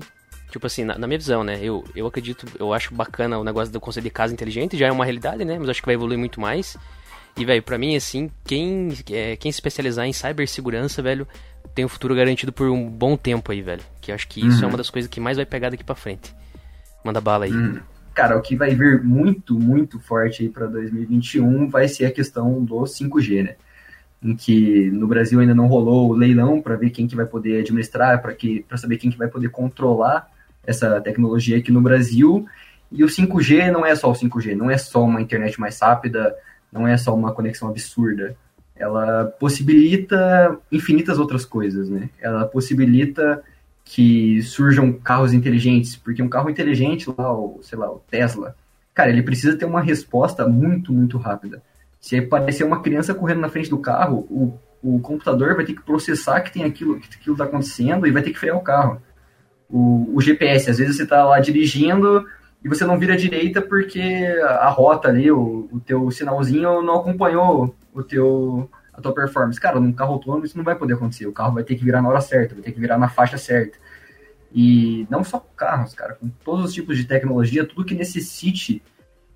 [0.51, 1.59] Tipo assim, na, na minha visão, né?
[1.61, 4.91] Eu, eu acredito, eu acho bacana o negócio do conceito de casa inteligente, já é
[4.91, 5.57] uma realidade, né?
[5.59, 6.75] Mas acho que vai evoluir muito mais.
[7.37, 11.27] E, velho, pra mim, assim, quem, é, quem se especializar em cibersegurança, velho,
[11.73, 13.81] tem um futuro garantido por um bom tempo aí, velho.
[14.01, 15.95] Que eu acho que isso é uma das coisas que mais vai pegar daqui pra
[15.95, 16.33] frente.
[17.03, 17.51] Manda bala aí.
[18.13, 22.63] Cara, o que vai vir muito, muito forte aí para 2021 vai ser a questão
[22.63, 23.55] do 5G, né?
[24.21, 27.61] Em que no Brasil ainda não rolou o leilão para ver quem que vai poder
[27.61, 30.29] administrar, para que para saber quem que vai poder controlar
[30.65, 32.45] essa tecnologia aqui no Brasil.
[32.91, 36.35] E o 5G não é só o 5G, não é só uma internet mais rápida,
[36.71, 38.37] não é só uma conexão absurda.
[38.75, 42.09] Ela possibilita infinitas outras coisas, né?
[42.19, 43.43] Ela possibilita
[43.85, 48.55] que surjam carros inteligentes, porque um carro inteligente lá, o, sei lá, o Tesla,
[48.93, 51.61] cara, ele precisa ter uma resposta muito, muito rápida.
[51.99, 55.83] Se aparecer uma criança correndo na frente do carro, o, o computador vai ter que
[55.83, 59.01] processar que tem aquilo que aquilo está acontecendo e vai ter que frear o carro.
[59.69, 62.25] O, o GPS, às vezes você está lá dirigindo
[62.63, 64.01] e você não vira à direita porque
[64.41, 69.59] a rota ali, o, o teu sinalzinho não acompanhou o teu a tua performance.
[69.59, 71.25] Cara, num carro autônomo isso não vai poder acontecer.
[71.25, 73.37] O carro vai ter que virar na hora certa, vai ter que virar na faixa
[73.37, 73.77] certa.
[74.53, 78.83] E não só com carros, cara, com todos os tipos de tecnologia, tudo que necessite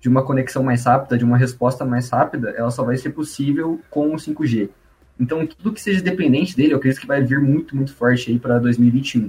[0.00, 3.80] de uma conexão mais rápida, de uma resposta mais rápida, ela só vai ser possível
[3.90, 4.70] com o 5G.
[5.18, 8.38] Então, tudo que seja dependente dele, eu acredito que vai vir muito, muito forte aí
[8.38, 9.28] para 2021.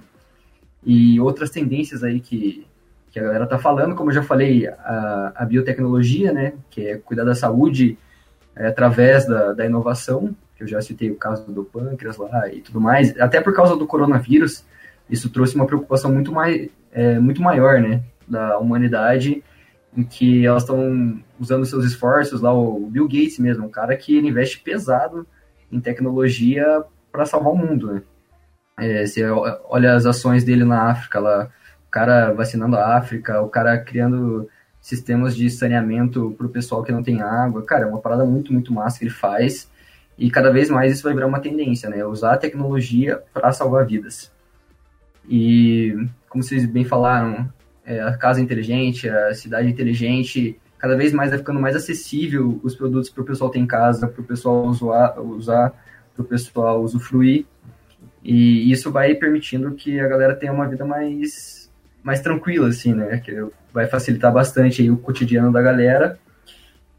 [0.85, 2.67] E outras tendências aí que,
[3.11, 6.97] que a galera tá falando, como eu já falei, a, a biotecnologia, né, que é
[6.97, 7.97] cuidar da saúde
[8.55, 12.61] é, através da, da inovação, que eu já citei o caso do pâncreas lá e
[12.61, 14.63] tudo mais, até por causa do coronavírus,
[15.09, 19.43] isso trouxe uma preocupação muito, mais, é, muito maior, né, da humanidade,
[19.95, 24.19] em que elas estão usando seus esforços, lá o Bill Gates mesmo, um cara que
[24.19, 25.25] investe pesado
[25.71, 28.01] em tecnologia para salvar o mundo, né.
[28.77, 29.25] É, você
[29.65, 31.49] olha as ações dele na África, lá,
[31.89, 34.47] o cara vacinando a África, o cara criando
[34.79, 37.63] sistemas de saneamento para o pessoal que não tem água.
[37.63, 39.67] Cara, é uma parada muito, muito massa que ele faz.
[40.15, 42.05] E cada vez mais isso vai virar uma tendência, né?
[42.05, 44.31] Usar a tecnologia para salvar vidas.
[45.27, 45.95] E,
[46.29, 47.51] como vocês bem falaram,
[47.83, 52.75] é, a casa inteligente, a cidade inteligente, cada vez mais vai ficando mais acessível os
[52.75, 55.73] produtos para o pessoal ter em casa, para o pessoal usar, usar
[56.13, 57.47] para o pessoal usufruir.
[58.23, 61.58] E isso vai permitindo que a galera tenha uma vida mais,
[62.03, 63.17] mais tranquila, assim, né?
[63.17, 66.19] Que vai facilitar bastante aí o cotidiano da galera.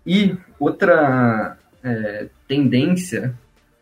[0.07, 3.35] E outra é, tendência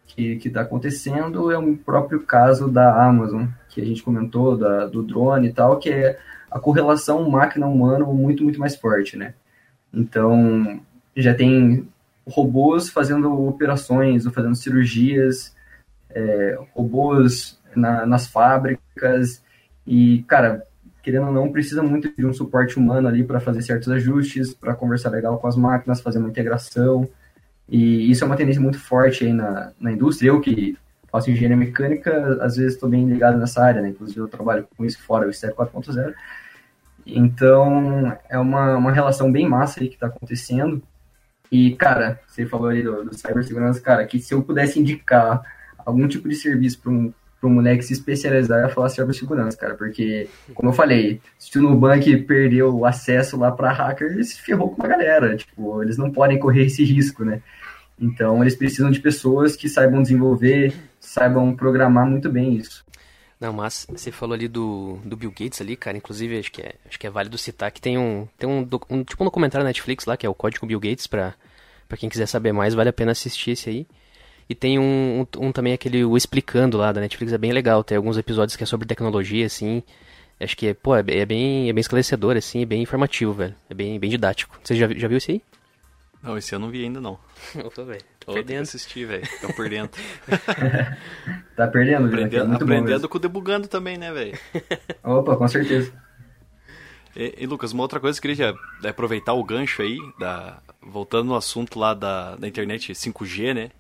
[0.07, 5.03] que está acontecendo é o próprio caso da Amazon, que a gente comentou, da, do
[5.03, 6.19] drone e tal, que é
[6.51, 9.35] a correlação máquina-humano muito, muito mais forte, né?
[9.93, 10.81] Então,
[11.17, 11.87] já tem
[12.27, 15.55] robôs fazendo operações ou fazendo cirurgias,
[16.11, 19.43] é, robôs na, nas fábricas,
[19.87, 20.65] e, cara,
[21.09, 24.75] querendo ou não, precisa muito de um suporte humano ali para fazer certos ajustes, para
[24.75, 27.09] conversar legal com as máquinas, fazer uma integração.
[27.67, 30.29] E isso é uma tendência muito forte aí na, na indústria.
[30.29, 30.77] Eu que
[31.11, 33.89] faço engenharia mecânica, às vezes estou bem ligado nessa área, né?
[33.89, 36.13] Inclusive eu trabalho com isso fora, o STEP 4.0.
[37.07, 40.83] Então, é uma, uma relação bem massa aí que está acontecendo.
[41.51, 45.41] E, cara, você falou aí do, do cibersegurança, cara, que se eu pudesse indicar
[45.79, 47.11] algum tipo de serviço para um,
[47.47, 52.17] um moleque se especializar, ia falar cibersegurança, cara, porque, como eu falei, se o Nubank
[52.23, 56.67] perdeu o acesso lá para hackers, ferrou com a galera, tipo, eles não podem correr
[56.67, 57.41] esse risco, né?
[58.01, 62.85] Então, eles precisam de pessoas que saibam desenvolver, saibam programar muito bem isso.
[63.41, 65.97] Não, mas você falou ali do, do Bill Gates ali, cara.
[65.97, 69.05] Inclusive, acho que é, acho que é válido citar que tem um, tem um, um
[69.05, 71.35] tipo um documentário na Netflix lá, que é o Código Bill Gates, pra,
[71.89, 73.87] pra quem quiser saber mais, vale a pena assistir esse aí.
[74.49, 77.85] E tem um, um, um, também aquele o Explicando lá da Netflix, é bem legal.
[77.85, 79.83] Tem alguns episódios que é sobre tecnologia, assim.
[80.41, 83.55] Acho que, pô, é, é bem, é bem esclarecedor, assim, é bem informativo, velho.
[83.69, 84.59] É bem, bem didático.
[84.63, 85.43] Você já, já viu esse aí?
[86.23, 87.19] Não, esse eu não vi ainda, não.
[87.65, 88.03] Opa, velho.
[88.21, 88.63] Tô perdendo.
[88.63, 89.29] assistir, velho.
[89.41, 90.01] Tô por dentro.
[91.57, 94.39] tá perdendo, Aprendendo, é aprendendo com o debugando também, né, velho?
[95.05, 95.93] Opa, com certeza.
[97.15, 100.61] E, e, Lucas, uma outra coisa que eu queria é aproveitar o gancho aí, da,
[100.81, 103.71] voltando no assunto lá da, da internet 5G, né?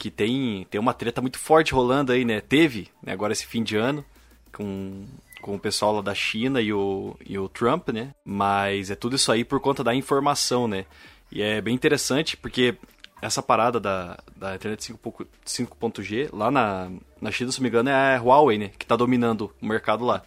[0.00, 2.40] Que tem, tem uma treta muito forte rolando aí, né?
[2.40, 4.02] Teve, né, agora esse fim de ano,
[4.50, 5.04] com,
[5.42, 8.14] com o pessoal lá da China e o, e o Trump, né?
[8.24, 10.86] Mas é tudo isso aí por conta da informação, né?
[11.30, 12.76] E é bem interessante porque
[13.20, 16.90] essa parada da, da internet 5.g, lá na,
[17.20, 18.70] na China, se não me engano, é a Huawei, né?
[18.78, 20.22] Que tá dominando o mercado lá.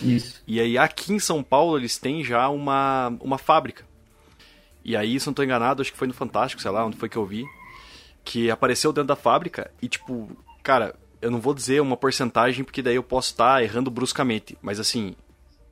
[0.00, 0.42] Isso.
[0.46, 3.84] E aí aqui em São Paulo eles têm já uma, uma fábrica.
[4.82, 7.10] E aí, se não tô enganado, acho que foi no Fantástico, sei lá, onde foi
[7.10, 7.44] que eu vi,
[8.24, 10.30] que apareceu dentro da fábrica e tipo,
[10.62, 14.56] cara, eu não vou dizer uma porcentagem porque daí eu posso estar tá errando bruscamente,
[14.62, 15.14] mas assim,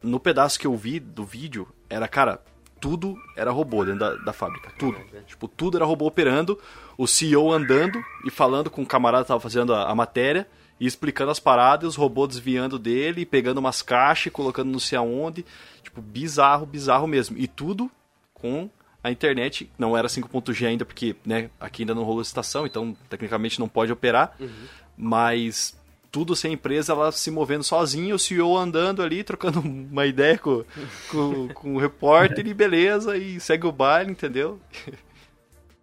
[0.02, 2.40] no pedaço que eu vi do vídeo, era, cara,
[2.80, 4.70] tudo era robô dentro da, da fábrica.
[4.78, 4.98] Tudo.
[5.26, 6.58] Tipo, tudo era robô operando,
[6.96, 10.46] o CEO andando e falando com o camarada que tava fazendo a, a matéria
[10.78, 14.98] e explicando as paradas, e os robôs desviando dele, pegando umas caixas, colocando não sei
[14.98, 15.44] aonde.
[15.82, 17.36] Tipo, bizarro, bizarro mesmo.
[17.38, 17.90] E tudo
[18.34, 18.68] com
[19.06, 19.70] a internet.
[19.78, 23.92] Não era 5.G ainda, porque né, aqui ainda não rolou estação, então tecnicamente não pode
[23.92, 24.34] operar.
[24.40, 24.50] Uhum.
[24.96, 25.78] Mas
[26.10, 30.64] tudo sem empresa, ela se movendo sozinha, o CEO andando ali, trocando uma ideia com,
[31.10, 34.58] com, com o repórter e beleza, e segue o baile, entendeu?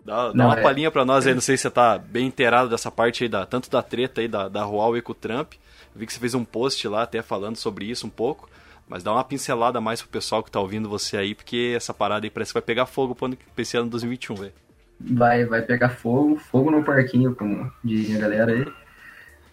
[0.06, 0.62] Dá, dá não, uma é...
[0.62, 3.46] palhinha pra nós aí, não sei se você tá bem inteirado dessa parte aí, da,
[3.46, 5.54] tanto da treta aí da, da Huawei com o Trump.
[5.54, 8.50] Eu vi que você fez um post lá até falando sobre isso um pouco.
[8.88, 12.26] Mas dá uma pincelada mais pro pessoal que tá ouvindo você aí, porque essa parada
[12.26, 14.54] aí parece que vai pegar fogo pra esse ano 2021, velho.
[15.00, 18.66] Vai, vai pegar fogo, fogo no parquinho, como dizem a galera aí.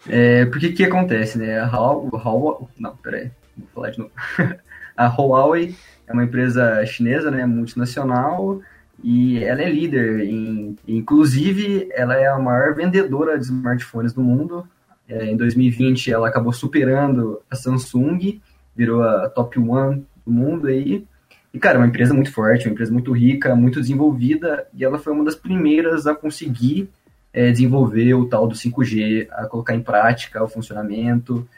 [0.09, 1.59] É, porque o que acontece, né?
[1.59, 4.13] A Huawei, não, peraí, vou falar de novo.
[4.97, 5.75] a Huawei
[6.07, 8.61] é uma empresa chinesa, né, multinacional,
[9.03, 14.67] e ela é líder em, inclusive, ela é a maior vendedora de smartphones do mundo.
[15.09, 18.41] É, em 2020, ela acabou superando a Samsung,
[18.75, 21.05] virou a top one do mundo aí.
[21.53, 24.99] E, cara, é uma empresa muito forte, uma empresa muito rica, muito desenvolvida, e ela
[24.99, 26.89] foi uma das primeiras a conseguir
[27.33, 31.49] é, desenvolver o tal do 5G, a colocar em prática o funcionamento.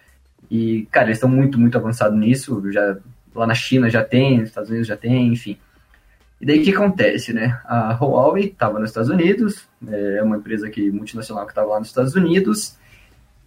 [0.50, 2.62] E, cara, eles estão muito, muito avançados nisso.
[2.72, 2.96] Já,
[3.34, 5.58] lá na China já tem, nos Estados Unidos já tem, enfim.
[6.40, 7.60] E daí o que acontece, né?
[7.64, 11.88] A Huawei estava nos Estados Unidos, é uma empresa que, multinacional que estava lá nos
[11.88, 12.76] Estados Unidos,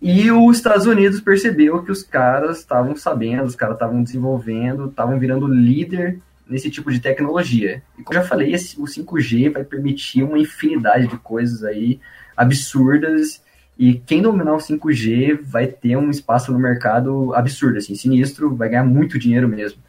[0.07, 5.17] e os Estados Unidos percebeu que os caras estavam sabendo, os caras estavam desenvolvendo, estavam
[5.17, 7.81] virando líder nesse tipo de tecnologia.
[7.97, 11.99] E como eu já falei, o 5G vai permitir uma infinidade de coisas aí
[12.37, 13.41] absurdas
[13.79, 18.69] e quem dominar o 5G vai ter um espaço no mercado absurdo, assim, sinistro, vai
[18.69, 19.81] ganhar muito dinheiro mesmo.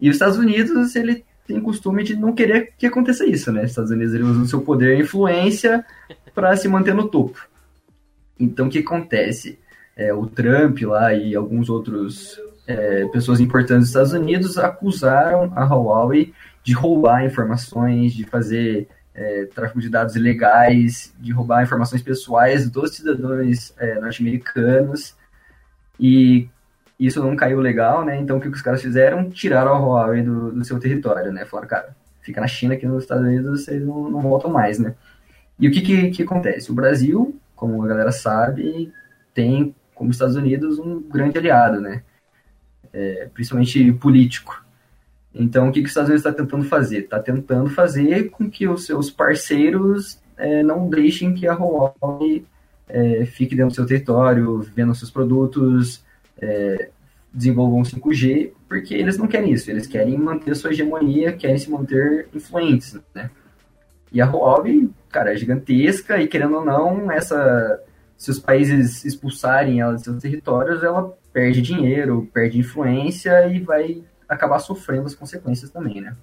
[0.00, 3.62] E os Estados Unidos, ele tem costume de não querer que aconteça isso, né?
[3.62, 5.84] Os Estados Unidos ele usa o seu poder e influência
[6.34, 7.47] para se manter no topo.
[8.38, 9.58] Então, o que acontece?
[9.96, 15.64] É, o Trump lá e alguns outros é, pessoas importantes dos Estados Unidos acusaram a
[15.64, 16.32] Huawei
[16.62, 22.94] de roubar informações, de fazer é, tráfico de dados ilegais, de roubar informações pessoais dos
[22.94, 25.16] cidadãos é, norte-americanos.
[25.98, 26.48] E
[27.00, 28.20] isso não caiu legal, né?
[28.20, 29.30] Então o que os caras fizeram?
[29.30, 31.44] Tiraram a Huawei do, do seu território, né?
[31.44, 34.94] Falaram, cara, fica na China, aqui nos Estados Unidos vocês não, não voltam mais, né?
[35.58, 36.70] E o que, que, que acontece?
[36.70, 38.92] O Brasil, como a galera sabe,
[39.34, 42.02] tem, como os Estados Unidos, um grande aliado, né?
[42.92, 44.64] é, principalmente político.
[45.34, 47.00] Então, o que, que os Estados Unidos está tentando fazer?
[47.00, 52.44] Está tentando fazer com que os seus parceiros é, não deixem que a Huawei
[52.88, 56.02] é, fique dentro do seu território, vendo seus produtos,
[56.40, 56.90] é,
[57.32, 62.28] desenvolvam 5G, porque eles não querem isso, eles querem manter sua hegemonia, querem se manter
[62.34, 63.30] influentes, né?
[64.10, 67.82] E a Huawei, cara, é gigantesca e querendo ou não, essa
[68.18, 74.02] se os países expulsarem ela de seus territórios, ela perde dinheiro, perde influência e vai
[74.28, 76.16] acabar sofrendo as consequências também, né?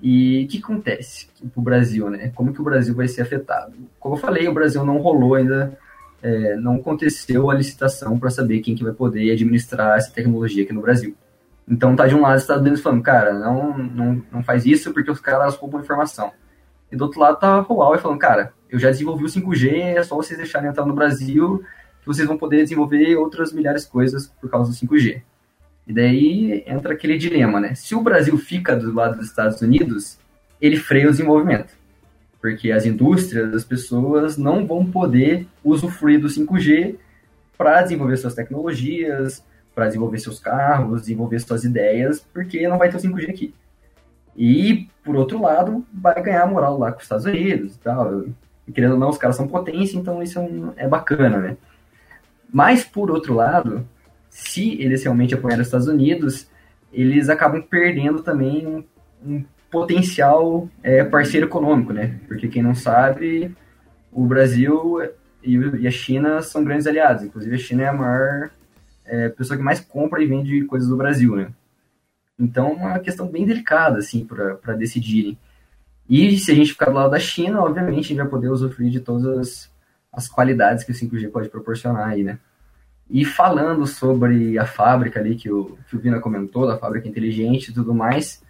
[0.00, 2.30] E o que acontece para o Brasil, né?
[2.34, 3.74] Como que o Brasil vai ser afetado?
[3.98, 5.76] Como eu falei, o Brasil não rolou ainda,
[6.22, 10.72] é, não aconteceu a licitação para saber quem que vai poder administrar essa tecnologia aqui
[10.72, 11.16] no Brasil.
[11.68, 14.92] Então tá de um lado os Estados Unidos falando, cara, não, não, não faz isso
[14.92, 16.32] porque os caras roubam informação.
[16.90, 20.02] E do outro lado tá a Huawei falando, cara, eu já desenvolvi o 5G, é
[20.02, 21.62] só vocês deixarem entrar no Brasil
[22.00, 25.22] que vocês vão poder desenvolver outras milhares de coisas por causa do 5G.
[25.86, 27.74] E daí entra aquele dilema, né?
[27.74, 30.18] Se o Brasil fica do lado dos Estados Unidos,
[30.60, 31.74] ele freia o desenvolvimento.
[32.40, 36.96] Porque as indústrias, as pessoas não vão poder usufruir do 5G
[37.58, 42.96] para desenvolver suas tecnologias, para desenvolver seus carros, desenvolver suas ideias, porque não vai ter
[42.96, 43.54] o 5G aqui.
[44.36, 48.24] E, por outro lado, vai ganhar moral lá com os Estados Unidos e tal.
[48.66, 50.40] E, querendo ou não, os caras são potência, então isso
[50.76, 51.56] é bacana, né?
[52.52, 53.86] Mas, por outro lado,
[54.28, 56.48] se eles realmente apoiarem os Estados Unidos,
[56.92, 58.84] eles acabam perdendo também um,
[59.24, 62.18] um potencial é, parceiro econômico, né?
[62.26, 63.54] Porque quem não sabe,
[64.12, 64.98] o Brasil
[65.42, 67.24] e, a China são grandes aliados.
[67.24, 68.50] Inclusive, a China é a maior
[69.04, 71.48] é, pessoa que mais compra e vende coisas do Brasil, né?
[72.40, 75.38] Então, é uma questão bem delicada, assim, para decidirem.
[76.08, 78.90] E se a gente ficar do lado da China, obviamente, a gente vai poder usufruir
[78.90, 79.70] de todas as,
[80.12, 82.38] as qualidades que o 5G pode proporcionar aí, né?
[83.08, 87.68] E falando sobre a fábrica ali que o, que o Vina comentou, da fábrica inteligente
[87.68, 88.42] e tudo mais,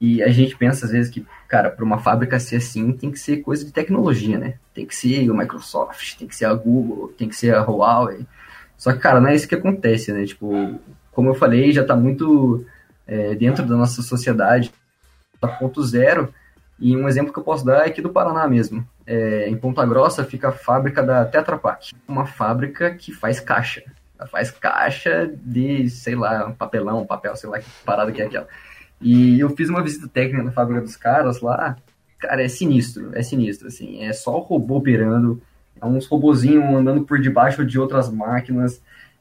[0.00, 3.18] e a gente pensa às vezes que, cara, para uma fábrica ser assim, tem que
[3.18, 4.54] ser coisa de tecnologia, né?
[4.74, 8.26] Tem que ser o Microsoft, tem que ser a Google, tem que ser a Huawei.
[8.76, 10.24] Só que, cara, não é isso que acontece, né?
[10.24, 10.78] Tipo,
[11.12, 12.64] como eu falei, já está muito
[13.10, 14.72] é, dentro da nossa sociedade,
[15.42, 16.32] a ponto zero.
[16.78, 18.86] E um exemplo que eu posso dar é aqui do Paraná mesmo.
[19.04, 23.82] É, em Ponta Grossa fica a fábrica da Tetra Pak, uma fábrica que faz caixa.
[24.18, 28.46] Ela faz caixa de, sei lá, papelão, papel, sei lá que parada que é aquela.
[29.00, 31.76] E eu fiz uma visita técnica na fábrica dos caras lá.
[32.18, 34.04] Cara, é sinistro, é sinistro, assim.
[34.04, 35.42] É só o robô operando,
[35.80, 38.80] é uns robozinhos andando por debaixo de outras máquinas,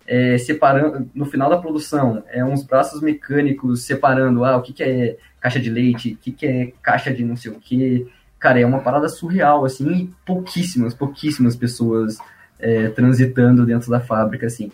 [0.10, 4.82] é, separando, no final da produção, é uns braços mecânicos separando, ah, o que, que
[4.82, 8.12] é caixa de leite, o que, que é caixa de não sei o que.
[8.39, 12.18] Cara, é uma parada surreal, assim, e pouquíssimas, pouquíssimas pessoas
[12.57, 14.72] é, transitando dentro da fábrica, assim.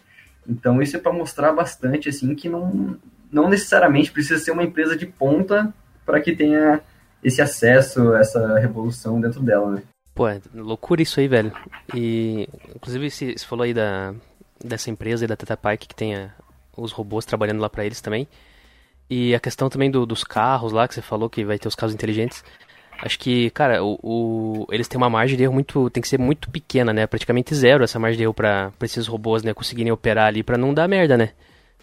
[0.47, 2.97] Então isso é para mostrar bastante assim que não,
[3.29, 5.73] não necessariamente precisa ser uma empresa de ponta
[6.05, 6.79] para que tenha
[7.21, 9.83] esse acesso, essa revolução dentro dela, né?
[10.13, 11.51] Pô, é loucura isso aí, velho.
[11.93, 14.13] E inclusive você falou aí da
[14.63, 16.33] dessa empresa e da Teta Park que tenha
[16.77, 18.27] os robôs trabalhando lá para eles também.
[19.09, 21.75] E a questão também do, dos carros lá que você falou que vai ter os
[21.75, 22.43] carros inteligentes.
[23.01, 25.89] Acho que, cara, o, o, eles têm uma margem de erro muito.
[25.89, 27.05] tem que ser muito pequena, né?
[27.05, 29.53] Praticamente zero essa margem de erro pra, pra esses robôs, né?
[29.53, 31.31] Conseguirem operar ali pra não dar merda, né?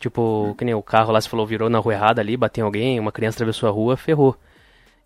[0.01, 2.67] Tipo, que nem o carro lá, você falou, virou na rua errada ali, bateu em
[2.67, 4.37] alguém, uma criança atravessou a rua, ferrou.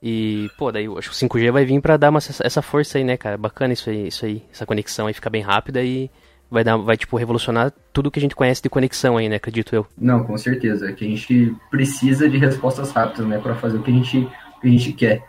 [0.02, 3.04] E, pô, daí acho que o 5G vai vir pra dar uma, essa força aí,
[3.04, 3.36] né, cara?
[3.36, 4.42] Bacana isso aí, isso aí.
[4.50, 6.10] Essa conexão aí fica bem rápida e
[6.50, 9.36] vai dar, vai, tipo, revolucionar tudo que a gente conhece de conexão aí, né?
[9.36, 9.86] Acredito eu.
[9.98, 10.92] Não, com certeza.
[10.92, 13.38] Que a gente precisa de respostas rápidas, né?
[13.38, 15.24] Pra fazer o que a gente, o que a gente quer.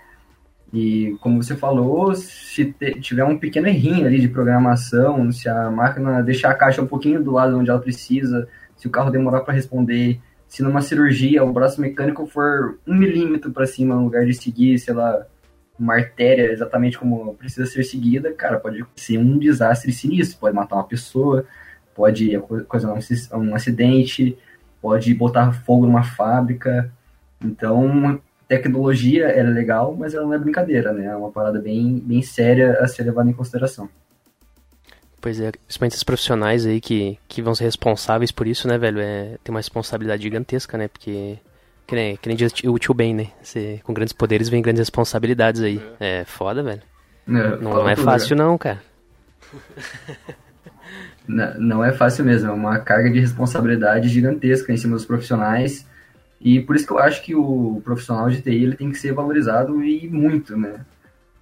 [0.74, 6.22] E como você falou, se tiver um pequeno errinho ali de programação, se a máquina
[6.22, 9.54] deixar a caixa um pouquinho do lado onde ela precisa, se o carro demorar para
[9.54, 14.34] responder, se numa cirurgia o braço mecânico for um milímetro para cima no lugar de
[14.34, 15.26] seguir, sei lá,
[15.80, 20.76] uma artéria exatamente como precisa ser seguida, cara, pode ser um desastre sinistro, pode matar
[20.76, 21.46] uma pessoa,
[21.96, 22.94] pode causar
[23.34, 24.38] um acidente,
[24.82, 26.92] pode botar fogo numa fábrica.
[27.44, 31.06] Então, tecnologia é legal, mas ela não é brincadeira, né?
[31.06, 33.90] É uma parada bem, bem séria a ser levada em consideração.
[35.20, 39.00] Pois é, principalmente os profissionais aí que, que vão ser responsáveis por isso, né, velho?
[39.00, 40.88] É, tem uma responsabilidade gigantesca, né?
[40.88, 41.38] Porque,
[41.88, 43.28] que nem, que nem diz o tio Ben, né?
[43.42, 45.82] Você, com grandes poderes vem grandes responsabilidades aí.
[46.00, 46.82] É, é foda, velho.
[47.26, 48.44] Não, não é fácil né?
[48.44, 48.82] não, cara.
[51.28, 55.86] não, não é fácil mesmo, é uma carga de responsabilidade gigantesca em cima dos profissionais
[56.40, 59.14] e por isso que eu acho que o profissional de TI ele tem que ser
[59.14, 60.86] valorizado e muito, né?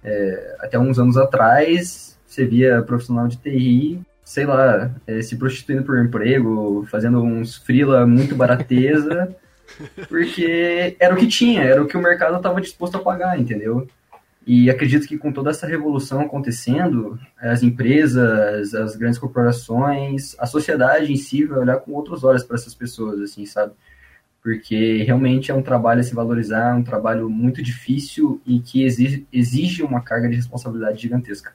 [0.02, 5.82] É, até uns anos atrás, você via profissional de TI, sei lá, é, se prostituindo
[5.82, 9.34] por emprego, fazendo uns freela muito barateza,
[10.08, 13.88] porque era o que tinha, era o que o mercado estava disposto a pagar, entendeu?
[14.46, 21.12] E acredito que com toda essa revolução acontecendo, as empresas, as grandes corporações, a sociedade
[21.12, 23.72] em si vai olhar com outros olhos para essas pessoas, assim, sabe?
[24.46, 29.26] porque realmente é um trabalho a se valorizar, um trabalho muito difícil e que exige,
[29.32, 31.52] exige uma carga de responsabilidade gigantesca.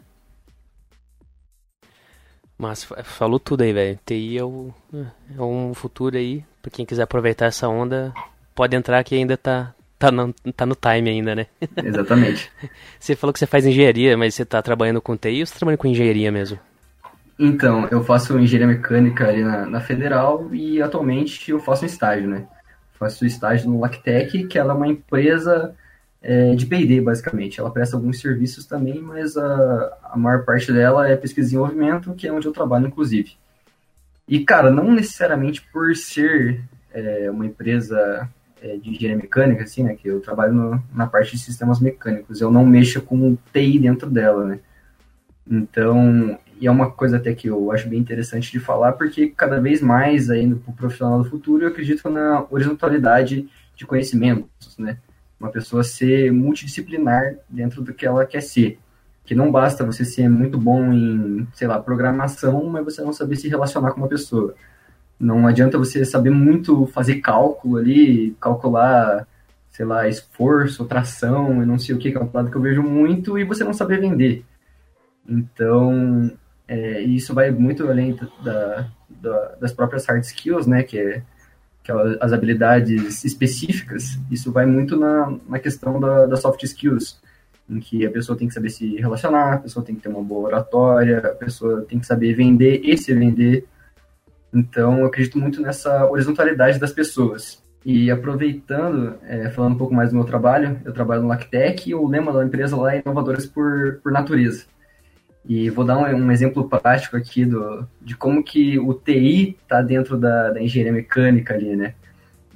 [2.61, 3.99] Mas falou tudo aí, velho.
[4.05, 6.45] TI é, o, é um futuro aí.
[6.61, 8.13] Pra quem quiser aproveitar essa onda,
[8.53, 11.47] pode entrar que ainda tá, tá, no, tá no time ainda, né?
[11.83, 12.51] Exatamente.
[12.99, 15.57] você falou que você faz engenharia, mas você tá trabalhando com TI ou você tá
[15.57, 16.59] trabalhando com engenharia mesmo?
[17.39, 22.29] Então, eu faço engenharia mecânica ali na, na Federal e atualmente eu faço um estágio,
[22.29, 22.45] né?
[22.93, 25.73] Faço estágio no Lactec, que ela é uma empresa
[26.21, 27.59] é, de P&D, basicamente.
[27.59, 32.13] Ela presta alguns serviços também, mas a, a maior parte dela é pesquisa e desenvolvimento,
[32.13, 33.33] que é onde eu trabalho, inclusive.
[34.27, 36.61] E, cara, não necessariamente por ser
[36.93, 38.29] é, uma empresa
[38.61, 42.39] é, de engenharia mecânica, assim, né, que eu trabalho no, na parte de sistemas mecânicos,
[42.39, 44.59] eu não mexo com TI dentro dela, né.
[45.49, 49.59] Então, e é uma coisa até que eu acho bem interessante de falar, porque cada
[49.59, 54.97] vez mais, ainda para o profissional do futuro, eu acredito na horizontalidade de conhecimentos, né?
[55.41, 58.77] Uma pessoa ser multidisciplinar dentro do que ela quer ser.
[59.25, 63.37] Que não basta você ser muito bom em, sei lá, programação, mas você não saber
[63.37, 64.53] se relacionar com uma pessoa.
[65.19, 69.27] Não adianta você saber muito fazer cálculo ali, calcular,
[69.71, 72.61] sei lá, esforço, tração, e não sei o que, que é um lado que eu
[72.61, 74.45] vejo muito, e você não saber vender.
[75.27, 76.31] Então,
[76.67, 81.23] é, isso vai muito além da, da, das próprias hard skills, né, que é,
[81.83, 84.19] que é as habilidades específicas.
[84.29, 87.19] Isso vai muito na, na questão da, da soft skills,
[87.69, 90.23] em que a pessoa tem que saber se relacionar, a pessoa tem que ter uma
[90.23, 93.65] boa oratória, a pessoa tem que saber vender e se vender.
[94.53, 97.61] Então, eu acredito muito nessa horizontalidade das pessoas.
[97.83, 101.95] E aproveitando, é, falando um pouco mais do meu trabalho, eu trabalho no Lactec e
[101.95, 104.65] o lema da empresa lá é inovadoras por, por natureza.
[105.45, 109.81] E vou dar um, um, exemplo prático aqui do, de como que o TI está
[109.81, 111.95] dentro da, da, engenharia mecânica ali, né?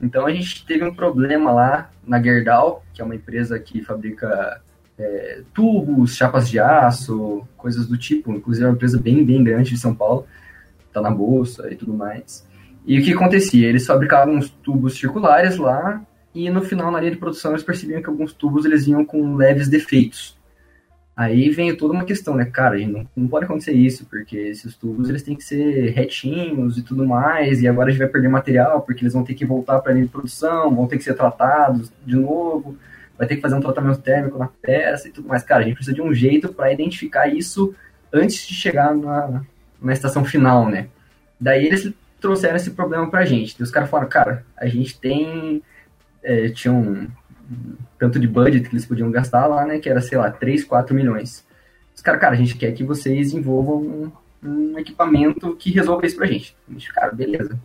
[0.02, 4.62] Então a gente teve um problema lá na Gerdau, que é uma empresa que fabrica
[5.00, 8.32] é, tubos, chapas de aço, coisas do tipo.
[8.34, 10.28] Inclusive é uma empresa bem, bem grande de São Paulo,
[10.88, 12.46] está na bolsa e tudo mais.
[12.86, 13.68] E o que acontecia?
[13.68, 16.02] Eles fabricavam uns tubos circulares lá
[16.36, 19.36] e no final, na linha de produção, eles percebiam que alguns tubos eles vinham com
[19.36, 20.35] leves defeitos.
[21.16, 25.07] Aí vem toda uma questão, né, cara, não, não pode acontecer isso, porque esses tubos
[25.07, 28.82] eles têm que ser retinhos e tudo mais, e agora a gente vai perder material,
[28.82, 31.13] porque eles vão ter que voltar para a linha de produção, vão ter que ser
[31.13, 32.78] tratados de novo,
[33.18, 35.41] vai ter que fazer um tratamento térmico na peça e tudo mais.
[35.41, 37.74] Cara, a gente precisa de um jeito para identificar isso
[38.11, 39.41] antes de chegar na,
[39.82, 40.88] na estação final, né?
[41.39, 43.55] Daí eles trouxeram esse problema pra gente.
[43.57, 45.61] E os caras falaram, cara, a gente tem.
[46.24, 47.07] É, tinha um,
[47.98, 49.80] tanto de budget que eles podiam gastar lá, né?
[49.80, 51.46] Que era, sei lá, 3, 4 milhões.
[51.96, 54.12] Os caras, cara, a gente quer que vocês envolvam um,
[54.43, 56.56] um, equipamento que resolva isso pra gente.
[56.70, 57.58] A gente, cara, beleza.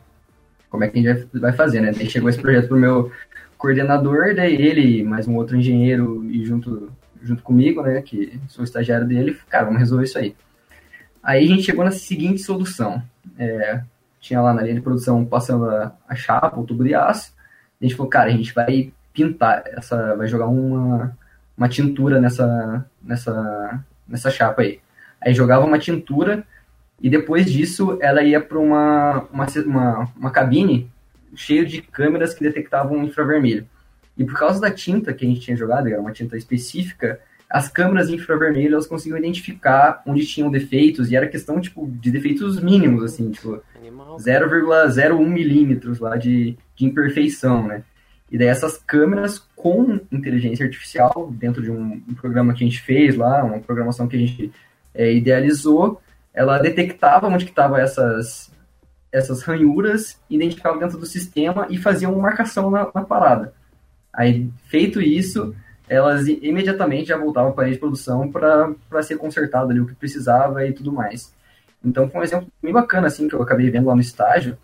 [0.68, 1.92] Como é que a gente vai fazer, né?
[1.92, 3.10] Daí chegou esse projeto pro meu
[3.58, 8.00] coordenador, daí ele, mais um outro engenheiro, e junto, junto comigo, né?
[8.00, 10.34] Que sou estagiário dele, cara, vamos resolver isso aí.
[11.22, 13.02] Aí a gente chegou na seguinte solução.
[13.36, 13.82] É,
[14.20, 17.34] tinha lá na linha de produção passando a, a chapa, o tubo de aço.
[17.80, 21.16] A gente falou, cara, a gente vai pintar essa, vai jogar uma,
[21.56, 24.80] uma tintura nessa, nessa, nessa chapa aí.
[25.20, 26.44] Aí jogava uma tintura
[27.00, 30.90] e depois disso ela ia para uma, uma, uma, uma cabine
[31.34, 33.66] cheia de câmeras que detectavam infravermelho.
[34.16, 37.68] E por causa da tinta que a gente tinha jogado, era uma tinta específica, as
[37.68, 43.02] câmeras infravermelho elas conseguiam identificar onde tinham defeitos e era questão tipo de defeitos mínimos
[43.02, 43.60] assim, tipo
[44.18, 47.82] 0,01 milímetros lá de, de imperfeição, né?
[48.30, 52.80] E daí essas câmeras com inteligência artificial, dentro de um, um programa que a gente
[52.80, 54.52] fez lá, uma programação que a gente
[54.94, 56.00] é, idealizou,
[56.32, 58.50] ela detectava onde que estavam essas,
[59.10, 63.52] essas ranhuras, identificava dentro do sistema e fazia uma marcação na, na parada.
[64.12, 65.54] Aí, feito isso,
[65.88, 70.64] elas imediatamente já voltavam para a de produção para ser consertado ali o que precisava
[70.64, 71.34] e tudo mais.
[71.84, 74.56] Então, foi um exemplo bem bacana, assim, que eu acabei vendo lá no estágio,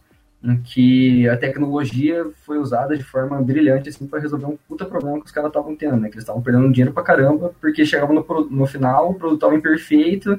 [0.42, 5.20] em que a tecnologia foi usada de forma brilhante assim para resolver um puta problema
[5.20, 6.08] que os caras estavam tendo, né?
[6.08, 9.54] Que eles estavam perdendo dinheiro pra caramba, porque chegava no, no final, o produto estava
[9.54, 10.38] imperfeito,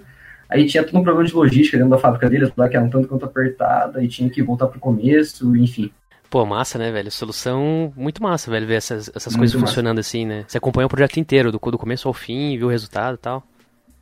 [0.49, 2.89] aí tinha todo um problema de logística dentro da fábrica deles, lá que era um
[2.89, 5.91] tanto quanto apertada, e tinha que voltar pro começo, enfim.
[6.29, 7.09] Pô, massa, né, velho?
[7.09, 9.67] Solução muito massa, velho, ver essas, essas coisas massa.
[9.67, 10.43] funcionando assim, né?
[10.47, 13.39] Você acompanhou o projeto inteiro, do, do começo ao fim, viu o resultado e tal.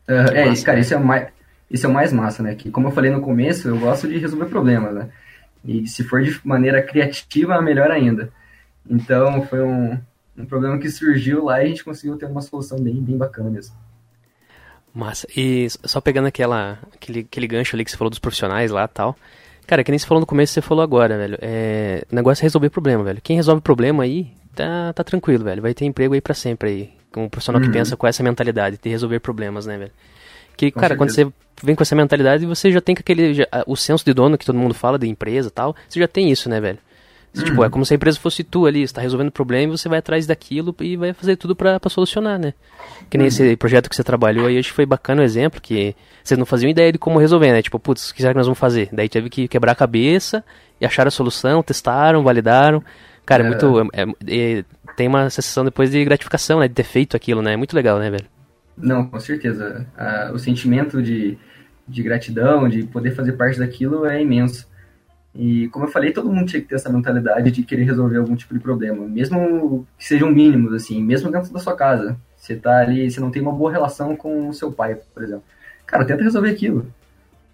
[0.07, 1.27] Uh, é, massa, cara, isso é, o mais,
[1.69, 2.55] isso é o mais massa, né?
[2.55, 5.09] Que, como eu falei no começo, eu gosto de resolver problemas, né?
[5.65, 8.31] E se for de maneira criativa, melhor ainda.
[8.89, 9.97] Então, foi um,
[10.37, 13.49] um problema que surgiu lá e a gente conseguiu ter uma solução bem, bem bacana
[13.49, 13.75] mesmo.
[14.93, 15.27] Massa.
[15.35, 18.87] E só pegando aquela, aquele, aquele gancho ali que você falou dos profissionais lá e
[18.87, 19.17] tal,
[19.67, 21.37] Cara, que nem você falou no começo, você falou agora, velho.
[21.41, 22.03] É...
[22.11, 23.19] O negócio é resolver problema, velho.
[23.21, 25.61] Quem resolve problema aí, tá, tá tranquilo, velho.
[25.61, 26.93] Vai ter emprego aí pra sempre aí.
[27.11, 27.67] Com um profissional Uhum.
[27.67, 29.91] que pensa com essa mentalidade, de resolver problemas, né, velho?
[30.57, 31.35] Que, Com cara, quando você certeza.
[31.63, 33.33] vem com essa mentalidade, você já tem aquele.
[33.33, 35.75] já- o senso de dono que todo mundo fala de empresa e tal.
[35.87, 36.77] Você já tem isso, né, velho?
[37.33, 37.65] Você, Tipo, Uhum.
[37.65, 39.99] é como se a empresa fosse tu ali, você tá resolvendo problema e você vai
[39.99, 42.53] atrás daquilo e vai fazer tudo pra, pra solucionar, né?
[43.09, 43.23] Que Uhum.
[43.23, 45.93] nem esse projeto que você trabalhou aí, acho que foi bacana o exemplo, que
[46.23, 47.61] vocês não faziam ideia de como resolver, né?
[47.61, 48.87] Tipo, putz, o que será que nós vamos fazer?
[48.93, 50.45] Daí teve que quebrar a cabeça
[50.79, 52.81] e acharam a solução, testaram, validaram.
[53.25, 53.49] Cara, é É.
[53.49, 53.89] muito.
[53.91, 54.63] é- é-
[54.95, 56.69] tem uma sensação depois de gratificação, né?
[56.69, 57.51] De ter feito aquilo, né?
[57.53, 58.25] É muito legal, né, velho?
[58.77, 59.87] Não, com certeza.
[59.97, 61.37] Ah, o sentimento de,
[61.87, 64.67] de gratidão, de poder fazer parte daquilo é imenso.
[65.33, 68.35] E como eu falei, todo mundo tinha que ter essa mentalidade de querer resolver algum
[68.35, 72.17] tipo de problema, mesmo que sejam mínimos, assim, mesmo dentro da sua casa.
[72.37, 75.43] Você tá ali, você não tem uma boa relação com o seu pai, por exemplo.
[75.85, 76.87] Cara, tenta resolver aquilo.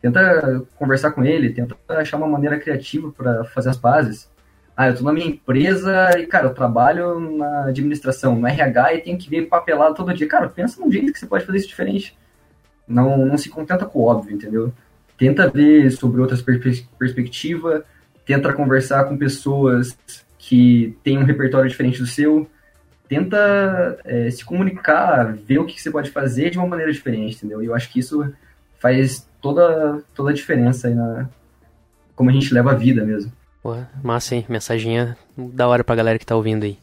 [0.01, 4.29] Tenta conversar com ele, tenta achar uma maneira criativa para fazer as pazes.
[4.75, 9.01] Ah, eu tô na minha empresa e, cara, eu trabalho na administração, no RH e
[9.01, 10.27] tenho que ver papelado todo dia.
[10.27, 12.17] Cara, pensa num jeito que você pode fazer isso diferente.
[12.87, 14.73] Não, não se contenta com o óbvio, entendeu?
[15.17, 17.83] Tenta ver sobre outras perspe- perspectivas,
[18.25, 19.97] tenta conversar com pessoas
[20.37, 22.49] que têm um repertório diferente do seu,
[23.07, 27.61] tenta é, se comunicar, ver o que você pode fazer de uma maneira diferente, entendeu?
[27.61, 28.33] E eu acho que isso
[28.79, 31.29] faz toda, toda a diferença aí na
[32.15, 33.31] como a gente leva a vida mesmo.
[34.03, 34.45] Massa, hein?
[34.49, 36.79] Mensaginha da hora pra galera que tá ouvindo aí.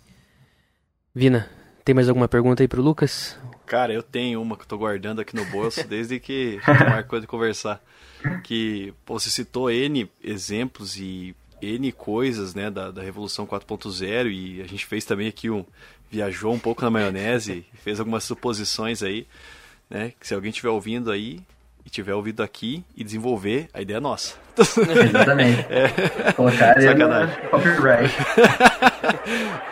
[1.14, 1.48] Vina,
[1.84, 3.36] tem mais alguma pergunta aí pro Lucas?
[3.66, 7.26] Cara, eu tenho uma que eu tô guardando aqui no bolso desde que marcou de
[7.26, 7.82] conversar.
[8.44, 14.62] Que pô, você citou N exemplos e N coisas né, da, da Revolução 4.0 e
[14.62, 15.64] a gente fez também aqui um.
[16.10, 19.26] viajou um pouco na maionese, fez algumas suposições aí,
[19.90, 20.12] né?
[20.18, 21.40] Que se alguém estiver ouvindo aí
[21.88, 24.36] e tiver ouvido aqui e desenvolver, a ideia é nossa.
[24.58, 25.64] Exatamente.
[26.36, 27.48] Colocar ele Sacanagem.
[27.48, 28.14] copyright.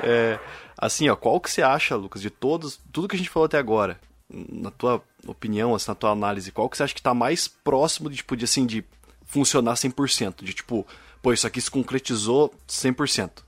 [0.03, 0.39] É,
[0.79, 3.59] assim, ó, qual que você acha, Lucas, de todos, tudo que a gente falou até
[3.59, 3.99] agora,
[4.31, 8.09] na tua opinião, assim, na tua análise, qual que você acha que tá mais próximo
[8.09, 8.85] de, tipo, de, assim, de
[9.25, 10.43] funcionar 100%?
[10.45, 10.87] De, tipo,
[11.21, 13.43] pô, isso aqui se concretizou 100%.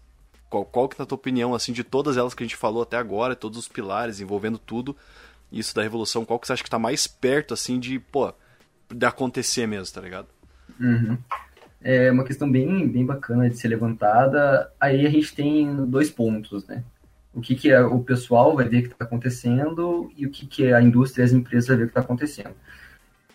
[0.50, 2.96] Qual, qual que, na tua opinião, assim, de todas elas que a gente falou até
[2.96, 4.96] agora, todos os pilares, envolvendo tudo,
[5.52, 8.32] isso da revolução, qual que você acha que tá mais perto, assim, de, pô,
[8.90, 10.28] de acontecer mesmo, tá ligado?
[10.80, 11.18] Uhum.
[11.80, 14.70] É uma questão bem, bem bacana de ser levantada.
[14.80, 16.82] Aí a gente tem dois pontos, né?
[17.32, 20.72] O que, que é, o pessoal vai ver que está acontecendo e o que, que
[20.72, 22.54] a indústria e as empresas vão ver que está acontecendo.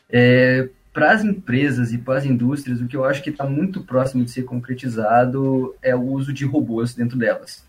[0.10, 3.82] É, para as empresas e para as indústrias, o que eu acho que está muito
[3.82, 7.66] próximo de ser concretizado é o uso de robôs dentro delas.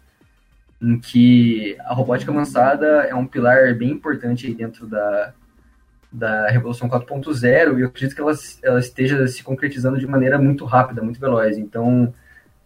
[0.82, 5.32] Em que a robótica avançada é um pilar bem importante dentro da,
[6.15, 10.65] da Revolução 4.0 e eu acredito que ela, ela esteja se concretizando de maneira muito
[10.65, 11.59] rápida, muito veloz.
[11.59, 12.15] Então,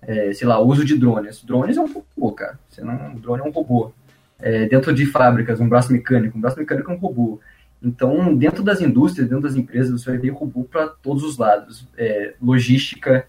[0.03, 1.43] é, sei lá, uso de drones.
[1.43, 2.59] Drones é um robô, cara.
[2.69, 3.91] Você não, drone é um robô.
[4.39, 6.37] É, dentro de fábricas, um braço mecânico.
[6.37, 7.41] Um braço mecânico é um robô.
[7.83, 11.89] Então, dentro das indústrias, dentro das empresas, você vai ver robô para todos os lados.
[11.97, 13.27] É, logística,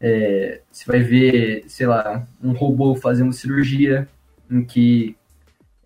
[0.00, 4.08] é, você vai ver, sei lá, um robô fazendo cirurgia,
[4.50, 5.16] em que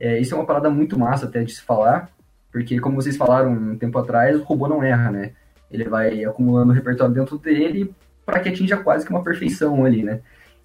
[0.01, 2.11] é, isso é uma parada muito massa até de se falar,
[2.55, 5.32] porque como vocês falaram um tempo atrás, o robô não erra, né?
[5.68, 7.92] Ele vai acumulando repertório dentro dele
[8.24, 10.20] para que atinja quase que uma perfeição ali, né?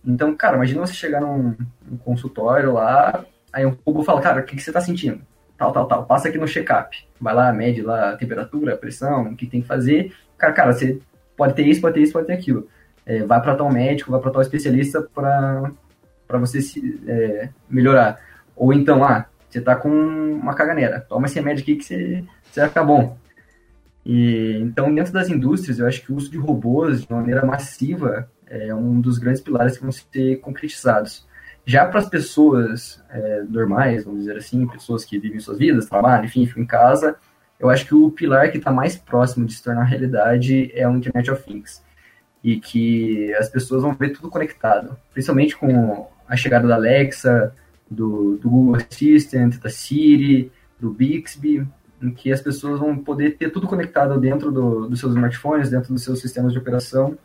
[0.05, 4.43] Então, cara, imagina você chegar num, num consultório lá, aí um robô fala, cara, o
[4.43, 5.19] que, que você tá sentindo?
[5.57, 6.05] Tal, tal, tal.
[6.05, 6.95] Passa aqui no check-up.
[7.19, 10.13] Vai lá, mede lá a temperatura, a pressão, o que tem que fazer.
[10.37, 11.01] Cara, cara, você
[11.35, 12.67] pode ter isso, pode ter isso, pode ter aquilo.
[13.03, 18.19] É, vai para tal médico, vai para tal especialista para você se é, melhorar.
[18.55, 22.59] Ou então, ah, você tá com uma caganeira, toma esse remédio aqui que você, você
[22.59, 23.17] vai ficar bom.
[24.05, 28.29] E, então, dentro das indústrias, eu acho que o uso de robôs de maneira massiva
[28.47, 31.27] é um dos grandes pilares que vão ser concretizados.
[31.65, 36.25] Já para as pessoas é, normais, vamos dizer assim, pessoas que vivem suas vidas, trabalham,
[36.25, 37.15] enfim, ficam em casa,
[37.59, 40.95] eu acho que o pilar que está mais próximo de se tornar realidade é o
[40.95, 41.83] Internet of Things.
[42.43, 47.53] E que as pessoas vão ver tudo conectado, principalmente com a chegada da Alexa,
[47.89, 51.67] do, do Google Assistant, da Siri, do Bixby,
[52.01, 55.93] em que as pessoas vão poder ter tudo conectado dentro do, dos seus smartphones, dentro
[55.93, 57.17] dos seus sistemas de operação.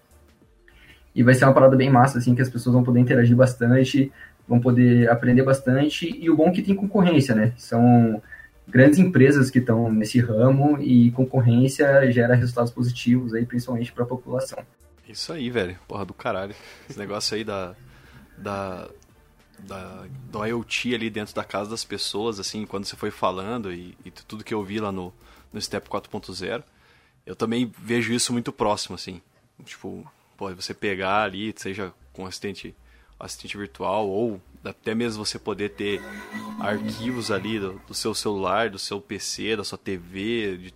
[1.15, 4.11] E vai ser uma parada bem massa, assim, que as pessoas vão poder interagir bastante,
[4.49, 6.11] vão poder aprender bastante.
[6.11, 7.53] E o bom é que tem concorrência, né?
[7.57, 8.21] São
[8.67, 14.07] grandes empresas que estão nesse ramo e concorrência gera resultados positivos aí, principalmente para a
[14.07, 14.59] população.
[15.09, 15.77] Isso aí, velho.
[15.87, 16.55] Porra do caralho.
[16.89, 17.75] Esse negócio aí da.
[18.39, 18.89] da.
[19.65, 23.97] Da do IoT ali dentro da casa das pessoas, assim, quando você foi falando e,
[24.05, 25.13] e tudo que eu vi lá no,
[25.53, 26.63] no Step 4.0,
[27.25, 29.23] eu também vejo isso muito próximo, assim.
[29.65, 30.05] Tipo,
[30.37, 32.75] pô, você pegar ali, seja com assistente,
[33.19, 36.01] assistente virtual ou até mesmo você poder ter
[36.59, 40.75] arquivos ali do, do seu celular, do seu PC, da sua TV, de,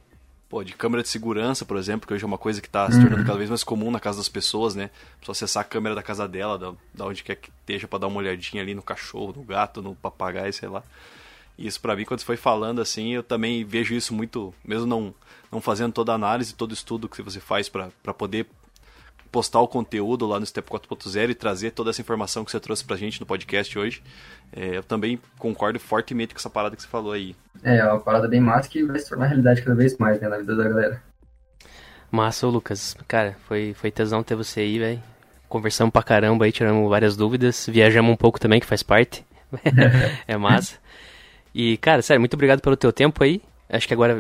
[0.49, 3.01] pô, de câmera de segurança, por exemplo, que hoje é uma coisa que está se
[3.01, 4.91] tornando cada vez mais comum na casa das pessoas, né?
[5.23, 8.07] Só acessar a câmera da casa dela, da, da onde quer que esteja, para dar
[8.07, 10.83] uma olhadinha ali no cachorro, no gato, no papagaio, sei lá.
[11.59, 14.87] E isso para mim, quando você foi falando assim, eu também vejo isso muito, mesmo
[14.87, 15.15] não,
[15.51, 18.47] não fazendo toda a análise, todo o estudo que você faz para poder
[19.31, 22.85] postar o conteúdo lá no Step 4.0 e trazer toda essa informação que você trouxe
[22.85, 24.03] pra gente no podcast hoje.
[24.53, 27.37] É, eu também concordo fortemente com essa parada que você falou aí.
[27.63, 30.29] É, é uma parada bem massa que vai se tornar realidade cada vez mais, né,
[30.29, 31.03] na vida da galera.
[32.11, 32.97] Massa, ô Lucas.
[33.07, 35.03] Cara, foi, foi tesão ter você aí, velho.
[35.49, 37.67] Conversamos pra caramba aí, tiramos várias dúvidas.
[37.67, 39.25] Viajamos um pouco também, que faz parte.
[40.27, 40.77] é massa.
[41.55, 43.43] E, cara, sério, muito obrigado pelo teu tempo aí.
[43.69, 44.17] Acho que agora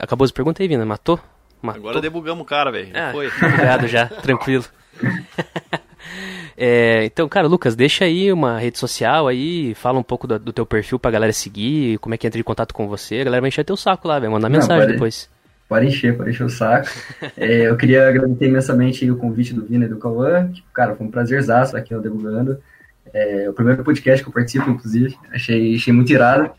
[0.00, 0.84] acabou as perguntas aí, Vina.
[0.84, 1.18] Matou?
[1.62, 1.80] Matou.
[1.80, 2.90] Agora debugamos o cara, velho.
[2.94, 3.28] Ah, foi.
[3.42, 4.64] Obrigado já, tranquilo.
[6.56, 10.52] é, então, cara, Lucas, deixa aí uma rede social aí, fala um pouco do, do,
[10.52, 13.20] teu perfil pra galera seguir, como é que entra em contato com você.
[13.20, 15.30] A galera vai encher teu saco lá, vai mandar Não, mensagem pode, depois.
[15.68, 16.88] Pode encher, pode encher o saco.
[17.36, 21.06] é, eu queria agradecer imensamente o convite do Vina e do Cauã, que, cara, foi
[21.06, 22.58] um prazerzaço aqui no Debugando.
[23.12, 25.16] É o primeiro podcast que eu participo, inclusive.
[25.32, 26.50] Achei, achei muito irado.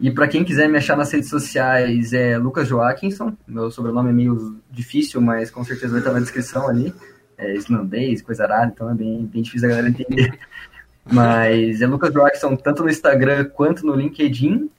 [0.00, 3.36] E para quem quiser me achar nas redes sociais, é Lucas Joaquinson.
[3.46, 6.94] Meu sobrenome é meio difícil, mas com certeza vai estar na descrição ali.
[7.36, 10.38] É islandês, coisa rara, então é bem, bem difícil a galera entender.
[11.10, 14.70] mas é Lucas Joaquinson tanto no Instagram quanto no LinkedIn,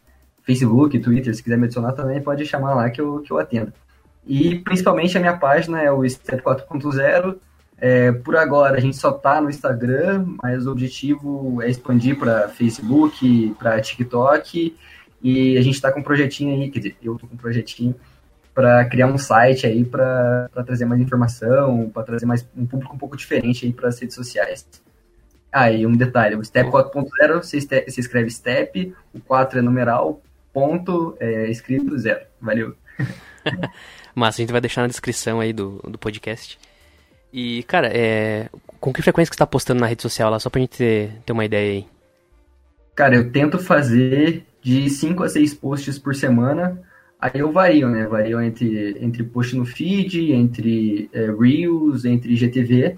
[0.43, 1.35] Facebook, Twitter.
[1.35, 3.73] Se quiser me adicionar também, pode chamar lá que eu, que eu atendo.
[4.25, 7.35] E principalmente a minha página é o Step 4.0.
[7.81, 12.47] É, por agora a gente só tá no Instagram, mas o objetivo é expandir para
[12.47, 14.75] Facebook, para TikTok
[15.21, 17.95] e a gente está com um projetinho aí, quer dizer, eu estou com um projetinho
[18.53, 22.97] para criar um site aí para trazer mais informação, para trazer mais um público um
[22.97, 24.67] pouco diferente aí para as redes sociais.
[25.51, 30.21] Ah, e um detalhe, o Step 4.0 você, você escreve Step, o 4 é numeral,
[30.53, 32.21] ponto, é, escrito zero.
[32.39, 32.75] Valeu.
[34.13, 36.59] Mas a gente vai deixar na descrição aí do, do podcast.
[37.31, 38.49] E, cara, é,
[38.79, 41.11] com que frequência que você está postando na rede social lá, só pra gente ter,
[41.25, 41.87] ter uma ideia aí?
[42.95, 46.79] Cara, eu tento fazer de 5 a 6 posts por semana.
[47.19, 48.05] Aí eu vario, né?
[48.07, 52.97] Vario entre, entre post no feed, entre é, Reels, entre GTV.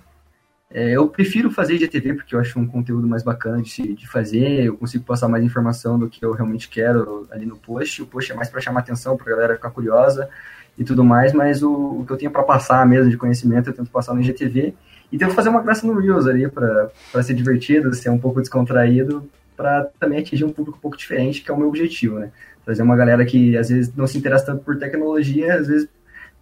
[0.73, 4.63] É, eu prefiro fazer GTV porque eu acho um conteúdo mais bacana de, de fazer,
[4.63, 8.01] eu consigo passar mais informação do que eu realmente quero ali no post.
[8.01, 10.29] O post é mais para chamar atenção, para a galera ficar curiosa
[10.77, 13.73] e tudo mais, mas o, o que eu tenho para passar mesmo de conhecimento eu
[13.73, 14.73] tento passar no GTV
[15.11, 16.89] e tento fazer uma graça no Reels ali para
[17.21, 19.29] ser divertido, ser um pouco descontraído,
[19.61, 22.31] para também atingir um público um pouco diferente, que é o meu objetivo, né?
[22.65, 25.87] Trazer uma galera que às vezes não se interessa tanto por tecnologia, às vezes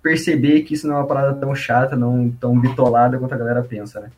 [0.02, 3.62] perceber que isso não é uma parada tão chata, não tão bitolada quanto a galera
[3.62, 4.10] pensa, né?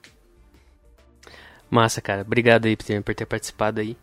[1.67, 2.21] Massa, cara.
[2.21, 3.97] Obrigado aí por ter, por ter participado aí.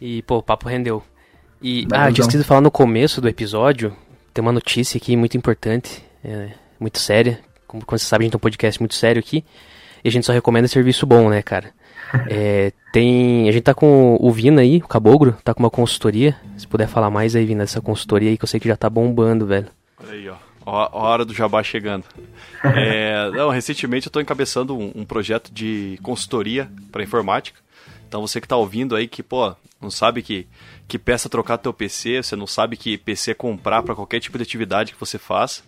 [0.00, 1.02] E, pô, o papo rendeu.
[1.60, 3.94] E, Vai, ah, eu tinha esquecido de falar no começo do episódio,
[4.32, 7.40] tem uma notícia aqui muito importante, é, muito séria.
[7.66, 9.44] Como, como você sabe, a gente tem um podcast muito sério aqui.
[10.06, 11.74] E a gente só recomenda serviço bom, né, cara?
[12.30, 13.48] É, tem.
[13.48, 16.36] A gente tá com o Vina aí, o Cabogro, tá com uma consultoria.
[16.56, 18.88] Se puder falar mais aí, Vina, dessa consultoria aí que eu sei que já tá
[18.88, 19.66] bombando, velho.
[20.00, 20.36] Olha aí, ó.
[20.64, 22.04] A hora do jabá chegando.
[22.62, 27.58] É, não, recentemente eu estou encabeçando um, um, projeto de consultoria para informática.
[28.06, 29.52] Então você que está ouvindo aí que, pô,
[29.82, 30.46] não sabe que,
[30.86, 34.44] que peça trocar teu PC, você não sabe que PC comprar para qualquer tipo de
[34.44, 35.64] atividade que você faça,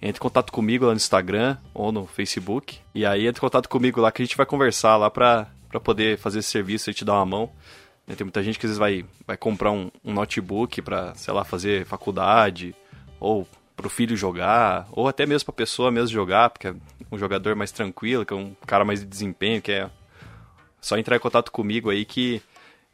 [0.00, 2.78] entre em contato comigo lá no Instagram ou no Facebook.
[2.94, 5.80] E aí entre em contato comigo lá que a gente vai conversar lá para para
[5.80, 7.50] poder fazer esse serviço e te dar uma mão.
[8.06, 11.34] Né, tem muita gente que às vezes vai, vai comprar um, um notebook para, sei
[11.34, 12.76] lá, fazer faculdade,
[13.18, 13.44] ou
[13.74, 16.74] para o filho jogar, ou até mesmo para a pessoa mesmo jogar, porque é
[17.10, 19.90] um jogador mais tranquilo, que é um cara mais de desempenho, que é
[20.80, 22.40] só entrar em contato comigo aí que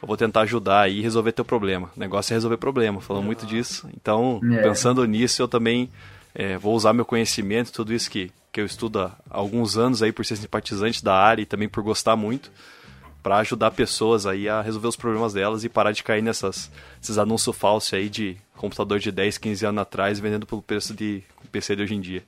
[0.01, 1.91] eu vou tentar ajudar aí e resolver teu problema.
[1.95, 3.91] O negócio é resolver problema, falando muito disso.
[3.95, 4.63] Então, é.
[4.63, 5.91] pensando nisso, eu também
[6.35, 10.13] é, vou usar meu conhecimento, tudo isso que, que eu estudo há alguns anos aí
[10.13, 12.51] por ser simpatizante da área e também por gostar muito,
[13.23, 16.71] para ajudar pessoas aí a resolver os problemas delas e parar de cair nessas
[17.03, 21.23] esses anúncios falsos aí de computador de 10, 15 anos atrás vendendo pelo preço de
[21.51, 22.23] PC de hoje em dia.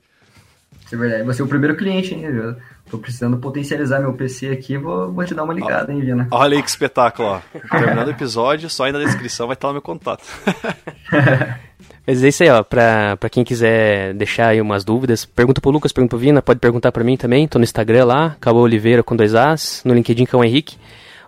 [0.85, 1.23] Isso é verdade.
[1.23, 2.55] Você é o primeiro cliente, hein, viu?
[2.89, 6.27] Tô precisando potencializar meu PC aqui, vou, vou te dar uma ligada, hein, Vina?
[6.29, 7.41] Olha aí que espetáculo, ó.
[7.69, 10.23] Terminando o episódio, só aí na descrição vai estar lá meu contato.
[12.05, 12.63] Mas é isso aí, ó.
[12.63, 16.59] Pra, pra quem quiser deixar aí umas dúvidas, pergunta pro Lucas, pergunta pro Vina, pode
[16.59, 17.47] perguntar pra mim também.
[17.47, 20.77] Tô no Instagram lá, Cabo Oliveira com dois As, no LinkedIn com o Henrique.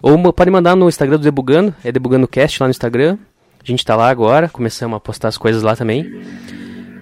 [0.01, 3.17] Ou pode mandar no Instagram do Debugando, é Debugando Cast lá no Instagram.
[3.61, 6.21] A gente tá lá agora, começamos a postar as coisas lá também.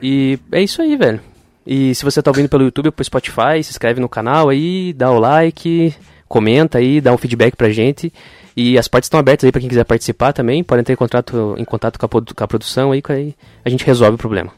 [0.02, 1.20] E é isso aí, velho.
[1.66, 4.94] E se você tá ouvindo pelo YouTube ou pelo Spotify, se inscreve no canal aí,
[4.94, 5.94] dá o like,
[6.28, 8.14] comenta aí, dá um feedback pra gente.
[8.56, 10.64] E as portas estão abertas aí para quem quiser participar também.
[10.64, 13.70] Podem ter em contato, em contato com, a, com a produção aí, que aí a
[13.70, 14.52] gente resolve o problema.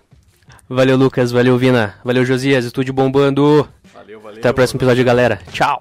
[0.68, 1.32] Valeu, Lucas.
[1.32, 1.96] Valeu, Vina.
[2.04, 2.66] Valeu, Josias.
[2.66, 3.68] Estúdio bombando.
[3.94, 4.40] Valeu, valeu.
[4.40, 5.40] Até o próximo episódio, galera.
[5.52, 5.80] Tchau.